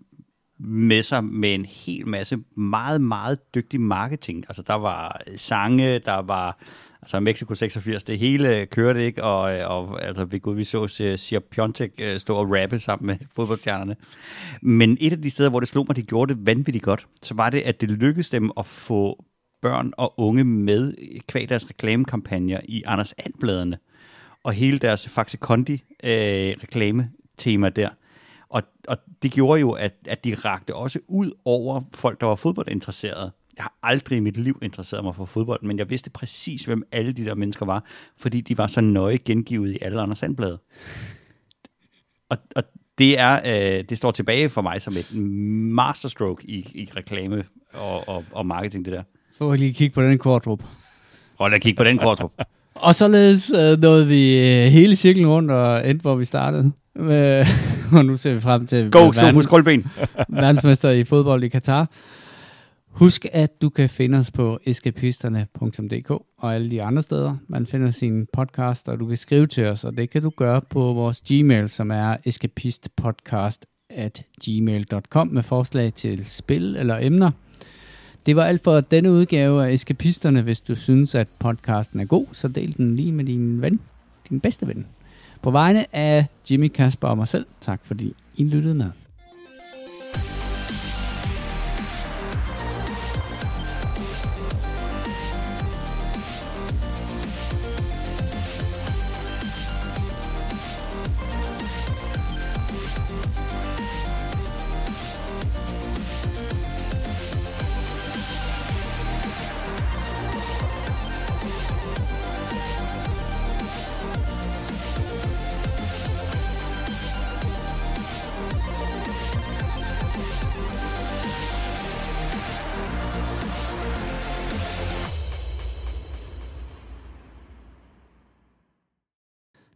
[0.58, 4.44] med sig med en hel masse meget, meget dygtig marketing.
[4.48, 6.58] Altså der var sange, der var
[7.02, 9.40] altså Mexico 86, det hele kørte ikke, og,
[9.78, 13.16] og altså ved Gud, vi så øh, Sir Piontek øh, stå og rappe sammen med
[13.36, 13.96] fodboldstjernerne.
[14.62, 17.34] Men et af de steder, hvor det slog mig, de gjorde det vanvittigt godt, så
[17.34, 19.24] var det, at det lykkedes dem at få
[19.62, 20.94] børn og unge med
[21.28, 23.78] kvæg deres reklamekampagner i Anders Andbladene,
[24.44, 27.88] og hele deres Faxe Kondi øh, reklame-tema der.
[28.48, 32.34] Og, og det gjorde jo, at, at de rakte også ud over folk, der var
[32.34, 33.32] fodboldinteresserede.
[33.58, 36.82] Jeg har aldrig i mit liv interesseret mig for fodbold, men jeg vidste præcis, hvem
[36.92, 37.84] alle de der mennesker var,
[38.16, 40.58] fordi de var så nøje gengivet i alle andre sandblade.
[42.30, 42.62] Og, og
[42.98, 45.14] det, er, øh, det står tilbage for mig som et
[45.74, 47.44] masterstroke i, i reklame
[47.74, 49.02] og, og, og marketing, det der.
[49.40, 50.62] Jeg lige kigge på den kortrup.
[51.36, 52.32] Prøv at kigge på den kortrup.
[52.74, 56.72] Og således øh, nåede vi øh, hele cirklen rundt og endte, hvor vi startede.
[56.96, 57.46] Øh,
[57.98, 59.12] og nu ser vi frem til Go,
[59.48, 59.90] Koldben.
[60.28, 61.88] verdensmester i fodbold i Katar.
[62.98, 67.90] Husk, at du kan finde os på eskapisterne.dk og alle de andre steder, man finder
[67.90, 71.22] sin podcast, og du kan skrive til os, og det kan du gøre på vores
[71.28, 77.30] Gmail, som er escapistpodcast at gmail.com med forslag til spil eller emner.
[78.26, 80.42] Det var alt for denne udgave af Eskapisterne.
[80.42, 83.80] Hvis du synes, at podcasten er god, så del den lige med din ven,
[84.28, 84.86] din bedste ven.
[85.42, 88.90] På vegne af Jimmy, Kasper og mig selv, tak fordi I lyttede med.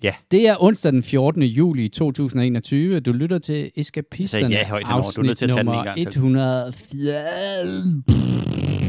[0.02, 0.14] Ja.
[0.30, 1.42] Det er onsdag den 14.
[1.42, 3.00] juli 2021.
[3.00, 4.42] Du lytter til Eskapisterne.
[4.42, 5.10] Sagde ja højt henover.
[5.10, 6.08] Du til at tage nummer gang til.
[6.08, 8.81] 104.